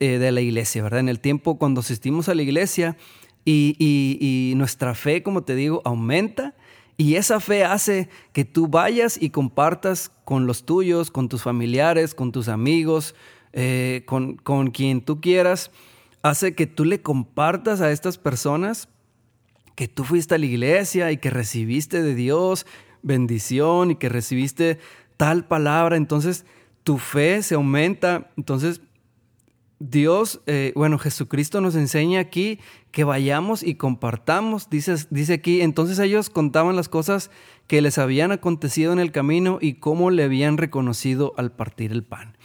de 0.00 0.32
la 0.32 0.42
iglesia, 0.42 0.82
¿verdad? 0.82 1.00
En 1.00 1.08
el 1.08 1.18
tiempo 1.18 1.56
cuando 1.56 1.80
asistimos 1.80 2.28
a 2.28 2.34
la 2.34 2.42
iglesia 2.42 2.98
y, 3.46 3.74
y 3.78 4.54
nuestra 4.54 4.94
fe, 4.94 5.22
como 5.22 5.44
te 5.44 5.54
digo, 5.54 5.80
aumenta 5.86 6.54
y 6.96 7.16
esa 7.16 7.40
fe 7.40 7.64
hace 7.64 8.08
que 8.32 8.44
tú 8.44 8.68
vayas 8.68 9.20
y 9.20 9.30
compartas 9.30 10.10
con 10.24 10.46
los 10.46 10.64
tuyos, 10.64 11.10
con 11.10 11.28
tus 11.28 11.42
familiares, 11.42 12.14
con 12.14 12.30
tus 12.30 12.48
amigos, 12.48 13.16
eh, 13.52 14.02
con, 14.06 14.36
con 14.36 14.70
quien 14.70 15.00
tú 15.00 15.20
quieras. 15.20 15.72
Hace 16.22 16.54
que 16.54 16.66
tú 16.66 16.84
le 16.84 17.02
compartas 17.02 17.80
a 17.80 17.90
estas 17.90 18.16
personas 18.16 18.88
que 19.74 19.88
tú 19.88 20.04
fuiste 20.04 20.34
a 20.34 20.38
la 20.38 20.46
iglesia 20.46 21.10
y 21.12 21.16
que 21.16 21.30
recibiste 21.30 22.02
de 22.02 22.14
Dios 22.14 22.66
bendición 23.04 23.92
y 23.92 23.96
que 23.96 24.08
recibiste 24.08 24.78
tal 25.16 25.46
palabra. 25.46 25.96
Entonces 25.96 26.44
tu 26.82 26.98
fe 26.98 27.42
se 27.42 27.54
aumenta. 27.54 28.30
Entonces 28.36 28.80
Dios, 29.78 30.40
eh, 30.46 30.72
bueno, 30.74 30.98
Jesucristo 30.98 31.60
nos 31.60 31.76
enseña 31.76 32.20
aquí 32.20 32.58
que 32.90 33.04
vayamos 33.04 33.62
y 33.62 33.74
compartamos. 33.74 34.70
Dice, 34.70 34.94
dice 35.10 35.34
aquí, 35.34 35.60
entonces 35.60 35.98
ellos 35.98 36.30
contaban 36.30 36.76
las 36.76 36.88
cosas 36.88 37.30
que 37.66 37.82
les 37.82 37.98
habían 37.98 38.32
acontecido 38.32 38.92
en 38.92 38.98
el 38.98 39.12
camino 39.12 39.58
y 39.60 39.74
cómo 39.74 40.10
le 40.10 40.24
habían 40.24 40.56
reconocido 40.56 41.34
al 41.36 41.52
partir 41.52 41.92
el 41.92 42.04
pan. 42.04 42.36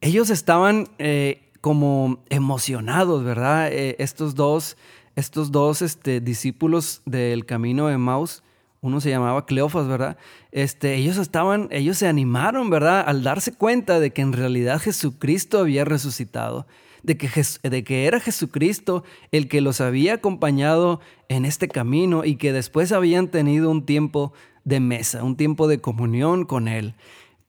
Ellos 0.00 0.30
estaban 0.30 0.88
eh, 0.98 1.50
como 1.60 2.22
emocionados, 2.28 3.24
¿verdad? 3.24 3.72
Eh, 3.72 3.96
estos 3.98 4.34
dos, 4.34 4.76
estos 5.18 5.52
dos 5.52 5.82
este, 5.82 6.20
discípulos 6.20 7.02
del 7.04 7.44
camino 7.44 7.88
de 7.88 7.98
Maus 7.98 8.42
uno 8.80 9.00
se 9.00 9.10
llamaba 9.10 9.44
Cleofas, 9.44 9.88
¿verdad? 9.88 10.16
Este, 10.52 10.94
ellos 10.94 11.16
estaban, 11.16 11.68
ellos 11.72 11.98
se 11.98 12.06
animaron, 12.06 12.70
¿verdad? 12.70 13.04
Al 13.06 13.24
darse 13.24 13.52
cuenta 13.52 13.98
de 13.98 14.12
que 14.12 14.22
en 14.22 14.32
realidad 14.32 14.80
Jesucristo 14.80 15.58
había 15.58 15.84
resucitado, 15.84 16.66
de 17.02 17.16
que, 17.16 17.28
de 17.62 17.84
que 17.84 18.06
era 18.06 18.20
Jesucristo 18.20 19.02
el 19.32 19.48
que 19.48 19.60
los 19.60 19.80
había 19.80 20.14
acompañado 20.14 21.00
en 21.28 21.44
este 21.44 21.66
camino 21.68 22.24
y 22.24 22.36
que 22.36 22.52
después 22.52 22.92
habían 22.92 23.28
tenido 23.28 23.70
un 23.70 23.84
tiempo 23.84 24.32
de 24.64 24.80
mesa, 24.80 25.24
un 25.24 25.36
tiempo 25.36 25.66
de 25.66 25.80
comunión 25.80 26.44
con 26.44 26.68
Él. 26.68 26.94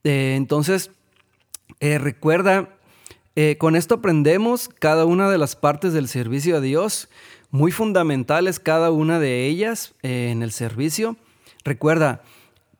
Eh, 0.02 0.34
entonces, 0.36 0.90
eh, 1.78 1.98
recuerda, 1.98 2.70
eh, 3.36 3.56
con 3.58 3.76
esto 3.76 3.96
aprendemos 3.96 4.68
cada 4.68 5.04
una 5.04 5.30
de 5.30 5.38
las 5.38 5.54
partes 5.54 5.92
del 5.92 6.08
servicio 6.08 6.56
a 6.56 6.60
Dios 6.60 7.08
muy 7.50 7.72
fundamentales 7.72 8.60
cada 8.60 8.90
una 8.90 9.18
de 9.18 9.46
ellas 9.46 9.94
eh, 10.02 10.30
en 10.30 10.42
el 10.42 10.52
servicio. 10.52 11.16
Recuerda, 11.64 12.22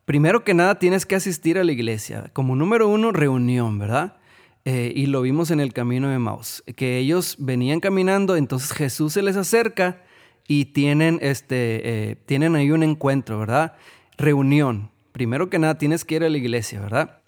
primero 0.05 0.43
que 0.43 0.53
nada 0.53 0.79
tienes 0.79 1.05
que 1.05 1.15
asistir 1.15 1.57
a 1.57 1.63
la 1.63 1.71
iglesia. 1.71 2.29
Como 2.33 2.55
número 2.55 2.87
uno, 2.87 3.11
reunión, 3.11 3.77
¿verdad? 3.79 4.17
Eh, 4.63 4.93
y 4.95 5.07
lo 5.07 5.21
vimos 5.21 5.51
en 5.51 5.59
el 5.59 5.73
camino 5.73 6.09
de 6.09 6.19
Maus, 6.19 6.63
que 6.75 6.97
ellos 6.97 7.35
venían 7.39 7.79
caminando, 7.79 8.35
entonces 8.35 8.71
Jesús 8.71 9.13
se 9.13 9.23
les 9.23 9.35
acerca 9.35 10.03
y 10.47 10.65
tienen, 10.65 11.19
este, 11.21 12.11
eh, 12.11 12.15
tienen 12.25 12.55
ahí 12.55 12.71
un 12.71 12.83
encuentro, 12.83 13.39
¿verdad? 13.39 13.73
Reunión. 14.17 14.91
Primero 15.11 15.49
que 15.49 15.59
nada 15.59 15.77
tienes 15.77 16.05
que 16.05 16.15
ir 16.15 16.23
a 16.23 16.29
la 16.29 16.37
iglesia, 16.37 16.79
¿verdad? 16.79 17.19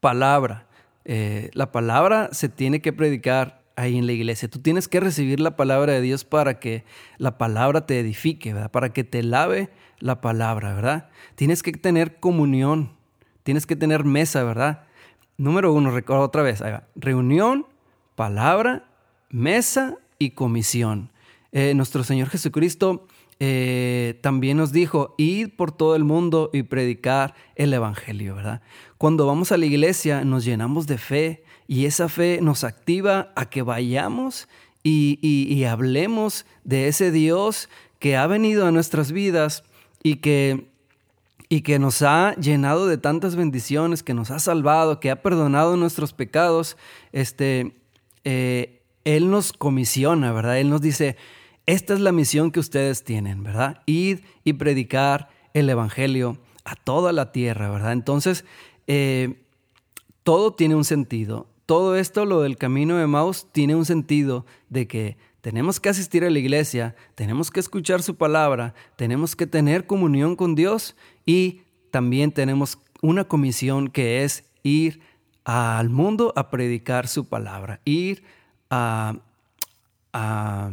Palabra. 0.00 0.62
la 1.04 1.70
palabra 1.70 2.30
se 2.32 2.48
tiene 2.48 2.80
que 2.80 2.92
predicar 2.92 3.55
ahí 3.76 3.96
en 3.96 4.06
la 4.06 4.12
iglesia. 4.12 4.48
Tú 4.48 4.58
tienes 4.58 4.88
que 4.88 5.00
recibir 5.00 5.38
la 5.38 5.54
palabra 5.56 5.92
de 5.92 6.00
Dios 6.00 6.24
para 6.24 6.58
que 6.58 6.84
la 7.18 7.38
palabra 7.38 7.86
te 7.86 8.00
edifique, 8.00 8.52
¿verdad? 8.52 8.70
Para 8.70 8.92
que 8.92 9.04
te 9.04 9.22
lave 9.22 9.70
la 9.98 10.20
palabra, 10.20 10.74
¿verdad? 10.74 11.08
Tienes 11.34 11.62
que 11.62 11.72
tener 11.72 12.18
comunión, 12.18 12.92
tienes 13.42 13.66
que 13.66 13.76
tener 13.76 14.04
mesa, 14.04 14.42
¿verdad? 14.42 14.84
Número 15.36 15.72
uno, 15.72 15.90
recuerda 15.90 16.24
otra 16.24 16.42
vez, 16.42 16.62
reunión, 16.94 17.66
palabra, 18.14 18.88
mesa 19.28 19.96
y 20.18 20.30
comisión. 20.30 21.10
Eh, 21.52 21.74
nuestro 21.74 22.04
Señor 22.04 22.28
Jesucristo 22.28 23.06
eh, 23.38 24.18
también 24.22 24.56
nos 24.56 24.72
dijo, 24.72 25.14
id 25.18 25.50
por 25.56 25.70
todo 25.70 25.94
el 25.94 26.04
mundo 26.04 26.50
y 26.52 26.62
predicar 26.62 27.34
el 27.54 27.74
Evangelio, 27.74 28.34
¿verdad? 28.34 28.62
Cuando 28.96 29.26
vamos 29.26 29.52
a 29.52 29.58
la 29.58 29.66
iglesia 29.66 30.24
nos 30.24 30.44
llenamos 30.44 30.86
de 30.86 30.96
fe 30.96 31.44
y 31.68 31.84
esa 31.84 32.08
fe 32.08 32.38
nos 32.40 32.64
activa 32.64 33.32
a 33.36 33.50
que 33.50 33.60
vayamos 33.62 34.48
y, 34.82 35.64
hablemos 35.64 36.46
de 36.64 36.86
ese 36.88 37.10
Dios 37.10 37.68
que 37.98 38.16
ha 38.16 38.26
venido 38.26 38.66
a 38.66 38.70
nuestras 38.70 39.10
vidas 39.10 39.64
y 40.02 40.16
que, 40.16 40.68
y 41.48 41.62
que 41.62 41.78
nos 41.78 42.02
ha 42.02 42.36
llenado 42.36 42.86
de 42.86 42.96
tantas 42.96 43.34
bendiciones, 43.34 44.04
que 44.04 44.14
nos 44.14 44.30
ha 44.30 44.38
salvado, 44.38 45.00
que 45.00 45.10
ha 45.10 45.22
perdonado 45.22 45.76
nuestros 45.76 46.12
pecados. 46.12 46.76
Este, 47.12 47.74
eh, 48.22 48.80
Él 49.04 49.28
nos 49.28 49.52
comisiona, 49.52 50.32
¿verdad? 50.32 50.60
Él 50.60 50.70
nos 50.70 50.82
dice, 50.82 51.16
esta 51.66 51.94
es 51.94 52.00
la 52.00 52.12
misión 52.12 52.52
que 52.52 52.60
ustedes 52.60 53.04
tienen, 53.04 53.42
¿verdad? 53.42 53.82
Ir 53.86 54.24
y 54.44 54.54
predicar 54.54 55.28
el 55.52 55.68
Evangelio 55.68 56.38
a 56.64 56.76
toda 56.76 57.12
la 57.12 57.32
tierra, 57.32 57.70
¿verdad? 57.70 57.92
Entonces, 57.92 58.44
eh, 58.86 59.42
todo 60.22 60.54
tiene 60.54 60.76
un 60.76 60.84
sentido. 60.84 61.48
Todo 61.66 61.96
esto, 61.96 62.24
lo 62.24 62.40
del 62.40 62.56
camino 62.56 62.96
de 62.96 63.06
Maus, 63.06 63.48
tiene 63.50 63.74
un 63.74 63.84
sentido 63.84 64.46
de 64.68 64.86
que 64.86 65.16
tenemos 65.40 65.80
que 65.80 65.88
asistir 65.88 66.24
a 66.24 66.30
la 66.30 66.38
iglesia, 66.38 66.94
tenemos 67.14 67.50
que 67.50 67.60
escuchar 67.60 68.02
su 68.02 68.16
palabra, 68.16 68.74
tenemos 68.96 69.34
que 69.34 69.46
tener 69.46 69.86
comunión 69.86 70.36
con 70.36 70.54
Dios 70.54 70.96
y 71.24 71.62
también 71.90 72.32
tenemos 72.32 72.78
una 73.02 73.24
comisión 73.24 73.88
que 73.88 74.24
es 74.24 74.44
ir 74.62 75.00
al 75.44 75.90
mundo 75.90 76.32
a 76.36 76.50
predicar 76.50 77.06
su 77.08 77.28
palabra, 77.28 77.80
ir 77.84 78.24
a, 78.70 79.18
a 80.12 80.70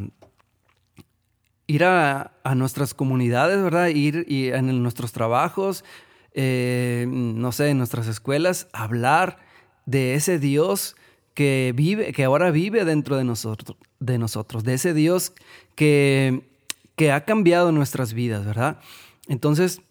ir 1.67 1.84
a, 1.84 2.32
nuestras 2.56 2.93
comunidades, 2.93 3.62
¿verdad? 3.62 3.88
Ir 3.88 4.26
en 4.28 4.84
nuestros 4.84 5.12
trabajos, 5.12 5.84
eh, 6.34 7.06
no 7.08 7.52
sé, 7.52 7.69
en 7.69 7.78
nuestras 7.78 8.08
escuelas, 8.08 8.67
hablar 8.73 9.39
de 9.86 10.15
ese 10.15 10.39
Dios 10.39 10.95
que 11.34 11.73
vive, 11.76 12.13
que 12.13 12.23
ahora 12.23 12.52
vive 12.52 12.86
dentro 12.86 13.17
de 13.17 13.23
nosotros, 13.23 13.78
de 13.99 14.17
nosotros, 14.17 14.63
de 14.63 14.76
ese 14.76 14.93
Dios 14.93 15.34
que, 15.76 16.43
que 16.95 17.12
ha 17.12 17.26
cambiado 17.26 17.71
nuestras 17.71 18.13
vidas, 18.13 18.45
¿verdad? 18.45 18.80
Entonces, 19.28 19.82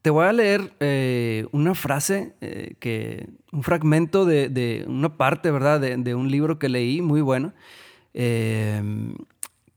te 0.00 0.10
voy 0.10 0.24
a 0.26 0.32
leer 0.32 0.72
eh, 0.80 1.46
una 1.52 1.74
frase, 1.74 2.34
eh, 2.40 2.74
que, 2.80 3.28
un 3.52 3.62
fragmento 3.62 4.24
de, 4.24 4.84
una 4.88 5.16
parte, 5.16 5.50
¿verdad? 5.50 5.80
De, 5.80 6.14
un 6.14 6.30
libro 6.30 6.58
que 6.58 6.68
leí 6.68 7.00
muy 7.00 7.20
bueno 7.20 7.52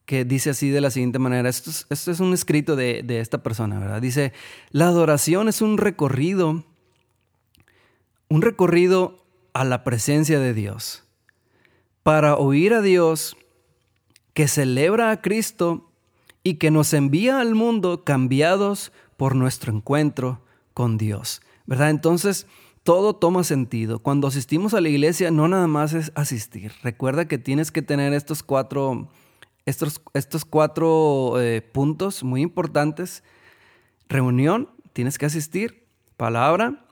que 0.05 0.25
dice 0.25 0.51
así 0.51 0.69
de 0.69 0.81
la 0.81 0.91
siguiente 0.91 1.19
manera, 1.19 1.49
esto 1.49 1.71
es, 1.89 2.19
un 2.19 2.33
escrito 2.33 2.75
de, 2.75 3.01
de, 3.03 3.19
esta 3.19 3.41
persona, 3.41 3.79
¿verdad? 3.79 4.01
Dice, 4.01 4.33
la 4.71 4.87
adoración 4.87 5.47
es 5.47 5.61
un 5.61 5.77
recorrido, 5.77 6.63
un 8.29 8.41
recorrido 8.41 9.25
a 9.53 9.63
la 9.63 9.83
presencia 9.83 10.39
de 10.39 10.53
Dios. 10.53 11.03
Para 12.03 12.35
oír 12.35 12.73
a 12.73 12.81
Dios 12.81 13.35
que 14.33 14.47
celebra 14.47 15.11
a 15.11 15.21
Cristo 15.21 15.89
y 16.43 16.55
que 16.55 16.69
nos 16.69 16.93
envía 16.93 17.39
al 17.39 17.55
mundo 17.55 18.03
cambiados 18.03 18.91
por 19.17 19.35
nuestro 19.35 19.73
encuentro 19.73 20.41
con 20.73 20.97
Dios, 20.97 21.41
¿verdad? 21.65 21.89
Entonces, 21.89 22.45
todo 22.83 23.15
toma 23.15 23.43
sentido. 23.43 23.97
Cuando 23.97 24.27
asistimos 24.27 24.75
a 24.75 24.81
la 24.81 24.89
iglesia, 24.89 25.31
no 25.31 25.47
nada 25.47 25.65
más 25.65 25.93
es 25.93 26.11
asistir. 26.13 26.71
Recuerda 26.83 27.27
que 27.27 27.39
tienes 27.39 27.71
que 27.71 27.81
tener 27.81 28.13
estos 28.13 28.43
cuatro 28.43 29.09
estos, 29.65 30.01
estos 30.13 30.45
cuatro 30.45 31.41
eh, 31.41 31.61
puntos 31.61 32.23
muy 32.23 32.41
importantes. 32.41 33.23
Reunión, 34.07 34.69
tienes 34.93 35.17
que 35.17 35.25
asistir, 35.25 35.87
palabra, 36.17 36.85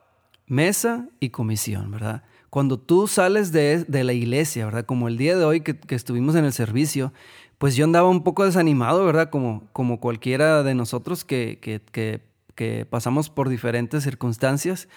mesa 0.47 1.07
y 1.19 1.29
comisión, 1.29 1.91
¿verdad? 1.91 2.23
Cuando 2.49 2.77
tú 2.79 3.07
sales 3.07 3.51
de, 3.51 3.85
la 3.89 4.13
iglesia, 4.13 4.65
¿verdad? 4.65 4.85
Como 4.85 5.07
el 5.07 5.17
día 5.17 5.37
de 5.37 5.45
hoy 5.45 5.61
que, 5.61 5.79
estuvimos 5.95 6.35
en 6.35 6.45
el 6.45 6.53
servicio, 6.53 7.13
pues 7.57 7.75
yo 7.75 7.85
andaba 7.85 8.09
un 8.09 8.23
poco 8.23 8.45
desanimado, 8.45 9.05
¿verdad? 9.05 9.29
Como, 9.29 9.67
como 9.73 9.99
cualquiera 9.99 10.63
de 10.63 10.75
nosotros 10.75 11.23
que, 11.25 11.59
que, 11.59 12.85
pasamos 12.89 13.29
por 13.29 13.49
diferentes 13.49 14.03
circunstancias. 14.03 14.87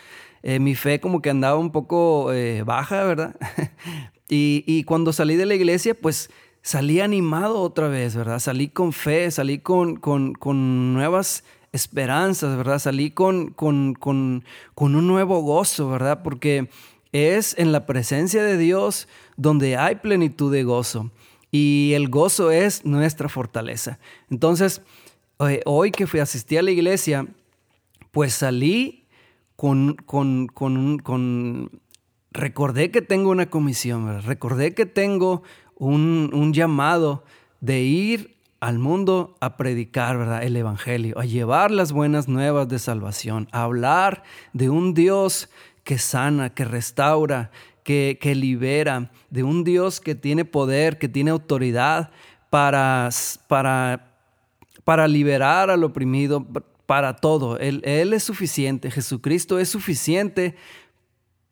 Eh, 0.42 0.58
mi 0.58 0.74
fe 0.74 1.00
como 1.00 1.22
que 1.22 1.30
andaba 1.30 1.58
un 1.58 1.72
poco 1.72 2.32
eh, 2.32 2.62
baja, 2.62 3.04
¿verdad? 3.04 3.36
y, 4.28 4.62
y 4.66 4.84
cuando 4.84 5.12
salí 5.12 5.36
de 5.36 5.46
la 5.46 5.54
iglesia, 5.54 5.94
pues 5.94 6.30
salí 6.66 7.00
animado 7.00 7.60
otra 7.60 7.86
vez, 7.86 8.16
¿verdad? 8.16 8.40
Salí 8.40 8.66
con 8.66 8.92
fe, 8.92 9.30
salí 9.30 9.60
con, 9.60 9.94
con, 9.94 10.94
nuevas 10.94 11.44
esperanzas, 11.70 12.56
¿verdad? 12.56 12.80
Salí 12.80 13.12
con, 13.12 13.50
con, 13.50 14.42
un 14.74 15.06
nuevo 15.06 15.42
gozo, 15.42 15.88
¿verdad? 15.88 16.24
Porque 16.24 16.68
es 17.12 17.56
en 17.56 17.70
la 17.70 17.86
presencia 17.86 18.42
de 18.42 18.58
Dios 18.58 19.06
donde 19.36 19.76
hay 19.76 19.94
plenitud 19.96 20.52
de 20.52 20.64
gozo. 20.64 21.12
Y 21.52 21.92
el 21.94 22.08
gozo 22.08 22.50
es 22.50 22.84
nuestra 22.84 23.28
fortaleza. 23.28 24.00
Entonces, 24.28 24.82
eh, 25.48 25.60
hoy 25.66 25.92
que 25.92 26.08
fui 26.08 26.18
a 26.18 26.24
asistir 26.24 26.58
a 26.58 26.62
la 26.62 26.72
iglesia, 26.72 27.28
pues 28.10 28.34
salí 28.34 29.06
con, 29.54 29.94
con, 29.94 30.48
con, 30.48 30.98
con 30.98 31.70
recordé 32.32 32.90
que 32.90 33.02
tengo 33.02 33.30
una 33.30 33.48
comisión, 33.48 34.22
recordé 34.22 34.74
que 34.74 34.84
tengo 34.84 35.44
un, 35.76 36.30
un, 36.32 36.52
llamado 36.52 37.24
de 37.60 37.80
ir 37.82 38.36
al 38.60 38.78
mundo 38.78 39.36
a 39.40 39.56
predicar 39.56 40.18
¿verdad? 40.18 40.42
el 40.42 40.56
Evangelio, 40.56 41.18
a 41.18 41.24
llevar 41.24 41.70
las 41.70 41.92
buenas 41.92 42.28
nuevas 42.28 42.68
de 42.68 42.78
salvación, 42.78 43.48
a 43.52 43.62
hablar 43.62 44.22
de 44.52 44.70
un 44.70 44.94
Dios 44.94 45.48
que 45.84 45.98
sana, 45.98 46.52
que 46.52 46.64
restaura, 46.64 47.50
que, 47.84 48.18
que 48.20 48.34
libera, 48.34 49.10
de 49.30 49.44
un 49.44 49.62
Dios 49.62 50.00
que 50.00 50.16
tiene 50.16 50.44
poder, 50.44 50.98
que 50.98 51.08
tiene 51.08 51.30
autoridad 51.30 52.10
para, 52.50 53.10
para, 53.46 54.16
para 54.82 55.06
liberar 55.06 55.70
al 55.70 55.84
oprimido, 55.84 56.44
para 56.86 57.16
todo. 57.16 57.58
Él, 57.58 57.82
él 57.84 58.12
es 58.12 58.24
suficiente, 58.24 58.90
Jesucristo 58.90 59.58
es 59.58 59.68
suficiente 59.68 60.56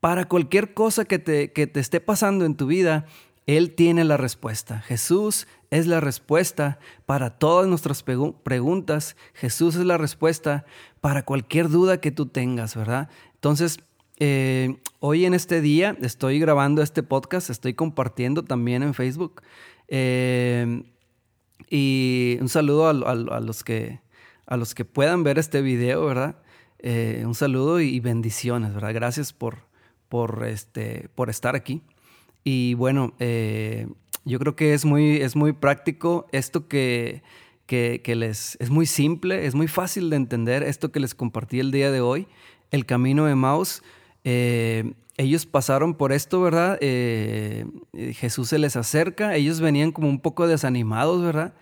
para 0.00 0.24
cualquier 0.24 0.74
cosa 0.74 1.04
que 1.04 1.18
te, 1.18 1.52
que 1.52 1.66
te 1.66 1.80
esté 1.80 2.00
pasando 2.00 2.44
en 2.44 2.56
tu 2.56 2.66
vida, 2.66 3.06
Él 3.47 3.74
tiene 3.74 4.05
la 4.05 4.16
respuesta. 4.16 4.80
Jesús 4.80 5.47
es 5.70 5.86
la 5.86 6.01
respuesta 6.01 6.78
para 7.05 7.30
todas 7.30 7.66
nuestras 7.66 8.03
preguntas. 8.03 9.16
Jesús 9.34 9.76
es 9.76 9.84
la 9.84 9.99
respuesta 9.99 10.64
para 11.01 11.24
cualquier 11.24 11.68
duda 11.68 12.01
que 12.01 12.11
tú 12.11 12.26
tengas, 12.26 12.74
¿verdad? 12.74 13.11
Entonces, 13.34 13.78
eh, 14.18 14.76
hoy 15.01 15.26
en 15.26 15.34
este 15.34 15.61
día 15.61 15.97
estoy 16.01 16.38
grabando 16.38 16.80
este 16.80 17.03
podcast, 17.03 17.51
estoy 17.51 17.74
compartiendo 17.74 18.45
también 18.45 18.82
en 18.82 18.95
Facebook. 18.95 19.42
Eh, 19.88 20.84
y 21.68 22.38
un 22.40 22.49
saludo 22.49 22.88
a, 22.88 22.92
los 22.95 23.64
que, 23.64 24.01
a 24.47 24.57
los 24.57 24.74
que 24.74 24.84
puedan 24.84 25.22
ver 25.22 25.38
este 25.38 25.61
video, 25.61 26.07
¿verdad? 26.07 26.36
Eh, 26.78 27.22
un 27.26 27.34
saludo 27.34 27.80
y 27.80 28.01
bendiciones, 28.01 28.74
¿verdad? 28.74 28.95
Gracias 28.95 29.32
por, 29.32 29.66
por, 30.09 30.45
este, 30.47 31.09
por 31.14 31.30
estar 31.30 31.57
aquí. 31.57 31.82
Y 32.45 32.74
bueno, 32.74 33.14
eh, 33.18 33.88
yo 34.26 34.38
creo 34.38 34.55
que 34.55 34.74
es 34.74 34.84
muy, 34.84 35.16
es 35.16 35.34
muy 35.34 35.53
práctico 35.53 36.26
esto 36.30 36.68
que, 36.68 37.22
que, 37.66 38.01
les... 38.14 38.57
Es 38.61 38.68
muy 38.68 38.84
simple, 38.84 39.47
es 39.47 39.55
muy 39.55 39.66
fácil 39.66 40.11
de 40.11 40.16
entender 40.16 40.62
esto 40.62 40.92
que 40.92 41.01
les 41.01 41.14
compartí 41.14 41.59
el 41.59 41.72
día 41.72 41.90
de 41.90 42.03
hoy, 42.03 42.28
el 42.70 42.84
camino 42.84 43.24
de 43.24 43.34
Maus. 43.34 43.82
Eh, 44.24 44.92
ellos 45.16 45.47
pasaron 45.47 45.95
por 45.95 46.12
esto, 46.12 46.42
¿verdad? 46.42 46.76
Eh, 46.80 47.66
Jesús 48.12 48.49
se 48.51 48.59
les 48.59 48.76
acerca, 48.76 49.34
ellos 49.36 49.61
venían 49.61 49.90
como 49.90 50.09
un 50.09 50.20
poco 50.20 50.47
desanimados, 50.47 51.22
¿verdad? 51.22 51.55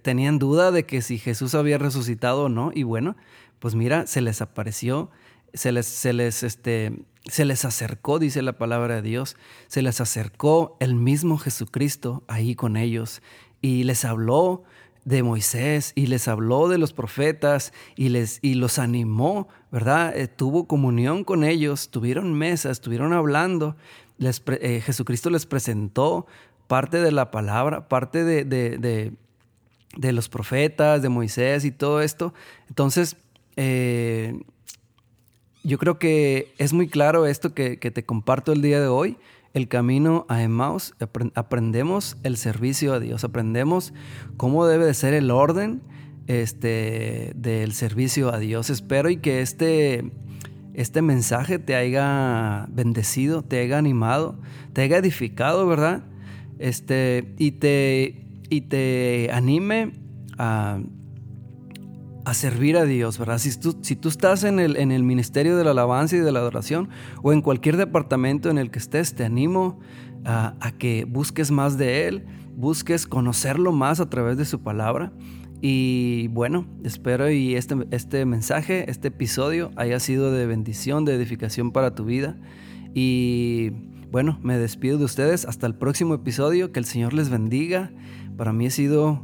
tenían 0.00 0.38
duda 0.38 0.70
de 0.70 0.86
que 0.86 1.02
si 1.02 1.18
Jesús 1.18 1.54
había 1.54 1.76
resucitado 1.76 2.44
o 2.44 2.48
no, 2.48 2.70
y 2.72 2.84
bueno, 2.84 3.16
pues 3.58 3.74
mira, 3.74 4.06
se 4.06 4.22
les 4.22 4.40
apareció, 4.40 5.10
se 5.56 5.72
les, 5.72 5.86
se 5.86 6.12
les, 6.12 6.42
este, 6.42 6.92
se 7.24 7.44
les 7.44 7.64
acercó, 7.64 8.18
dice 8.18 8.42
la 8.42 8.56
palabra 8.56 8.96
de 8.96 9.02
Dios, 9.02 9.36
se 9.66 9.82
les 9.82 10.00
acercó 10.00 10.76
el 10.80 10.94
mismo 10.94 11.38
Jesucristo 11.38 12.22
ahí 12.28 12.54
con 12.54 12.76
ellos 12.76 13.22
y 13.60 13.84
les 13.84 14.04
habló 14.04 14.62
de 15.04 15.22
Moisés 15.22 15.92
y 15.94 16.06
les 16.06 16.28
habló 16.28 16.68
de 16.68 16.78
los 16.78 16.92
profetas 16.92 17.72
y, 17.94 18.08
les, 18.10 18.40
y 18.42 18.54
los 18.54 18.78
animó, 18.78 19.48
¿verdad? 19.70 20.16
Eh, 20.16 20.28
tuvo 20.28 20.66
comunión 20.66 21.24
con 21.24 21.44
ellos, 21.44 21.90
tuvieron 21.90 22.34
mesas, 22.34 22.72
estuvieron 22.72 23.12
hablando, 23.12 23.76
les, 24.18 24.42
eh, 24.46 24.80
Jesucristo 24.84 25.30
les 25.30 25.46
presentó 25.46 26.26
parte 26.66 27.00
de 27.00 27.12
la 27.12 27.30
palabra, 27.30 27.88
parte 27.88 28.24
de, 28.24 28.44
de, 28.44 29.12
de, 29.96 30.12
los 30.12 30.28
profetas, 30.28 31.02
de 31.02 31.08
Moisés 31.08 31.64
y 31.64 31.70
todo 31.70 32.00
esto. 32.02 32.34
Entonces, 32.68 33.16
eh, 33.56 34.40
yo 35.66 35.78
creo 35.78 35.98
que 35.98 36.54
es 36.58 36.72
muy 36.72 36.86
claro 36.86 37.26
esto 37.26 37.52
que, 37.52 37.76
te 37.76 38.04
comparto 38.04 38.52
el 38.52 38.62
día 38.62 38.80
de 38.80 38.86
hoy. 38.86 39.16
El 39.52 39.66
camino 39.66 40.26
a 40.28 40.42
Emmaus, 40.42 40.94
aprendemos 41.34 42.18
el 42.22 42.36
servicio 42.36 42.92
a 42.92 43.00
Dios, 43.00 43.24
aprendemos 43.24 43.92
cómo 44.36 44.66
debe 44.66 44.84
de 44.84 44.94
ser 44.94 45.12
el 45.12 45.30
orden 45.30 45.82
este, 46.28 47.32
del 47.34 47.72
servicio 47.72 48.32
a 48.32 48.38
Dios. 48.38 48.70
Espero 48.70 49.10
y 49.10 49.16
que 49.16 49.40
este, 49.40 50.12
este 50.74 51.02
mensaje 51.02 51.58
te 51.58 51.74
haya 51.74 52.66
bendecido, 52.70 53.42
te 53.42 53.58
haya 53.58 53.78
animado, 53.78 54.38
te 54.72 54.82
haya 54.82 54.98
edificado, 54.98 55.66
¿verdad? 55.66 56.04
Este, 56.60 57.34
y, 57.38 57.52
te, 57.52 58.26
y 58.50 58.60
te 58.60 59.30
anime 59.32 59.94
a 60.38 60.78
a 62.26 62.34
servir 62.34 62.76
a 62.76 62.84
Dios, 62.84 63.20
¿verdad? 63.20 63.38
Si 63.38 63.56
tú, 63.56 63.78
si 63.82 63.94
tú 63.94 64.08
estás 64.08 64.42
en 64.42 64.58
el, 64.58 64.76
en 64.78 64.90
el 64.90 65.04
ministerio 65.04 65.56
de 65.56 65.62
la 65.62 65.70
alabanza 65.70 66.16
y 66.16 66.18
de 66.18 66.32
la 66.32 66.40
adoración 66.40 66.88
o 67.22 67.32
en 67.32 67.40
cualquier 67.40 67.76
departamento 67.76 68.50
en 68.50 68.58
el 68.58 68.72
que 68.72 68.80
estés, 68.80 69.14
te 69.14 69.24
animo 69.24 69.78
a, 70.24 70.72
que 70.76 71.04
busques 71.04 71.52
más 71.52 71.78
de 71.78 72.08
Él, 72.08 72.26
busques 72.56 73.06
conocerlo 73.06 73.70
más 73.70 74.00
a 74.00 74.10
través 74.10 74.36
de 74.36 74.44
su 74.44 74.60
palabra. 74.60 75.12
Y 75.62 76.26
bueno, 76.32 76.66
espero 76.82 77.30
y 77.30 77.54
este, 77.54 77.76
este 77.92 78.24
mensaje, 78.24 78.90
este 78.90 79.06
episodio 79.08 79.70
haya 79.76 80.00
sido 80.00 80.32
de 80.32 80.46
bendición, 80.46 81.04
de 81.04 81.14
edificación 81.14 81.70
para 81.70 81.94
tu 81.94 82.04
vida. 82.04 82.36
Y 82.92 83.70
bueno, 84.10 84.40
me 84.42 84.58
despido 84.58 84.98
de 84.98 85.04
ustedes 85.04 85.44
hasta 85.44 85.68
el 85.68 85.76
próximo 85.76 86.14
episodio. 86.14 86.72
Que 86.72 86.80
el 86.80 86.86
Señor 86.86 87.14
les 87.14 87.30
bendiga. 87.30 87.92
Para 88.36 88.52
mí 88.52 88.66
ha 88.66 88.70
sido 88.70 89.22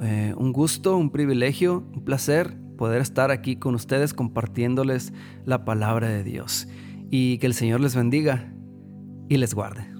eh, 0.00 0.34
un 0.36 0.52
gusto, 0.52 0.96
un 0.96 1.10
privilegio, 1.10 1.84
un 1.94 2.04
placer 2.04 2.56
poder 2.76 3.02
estar 3.02 3.30
aquí 3.30 3.56
con 3.56 3.74
ustedes 3.74 4.14
compartiéndoles 4.14 5.12
la 5.44 5.64
palabra 5.64 6.08
de 6.08 6.22
Dios. 6.22 6.68
Y 7.10 7.38
que 7.38 7.46
el 7.46 7.54
Señor 7.54 7.80
les 7.80 7.94
bendiga 7.96 8.52
y 9.28 9.36
les 9.36 9.54
guarde. 9.54 9.97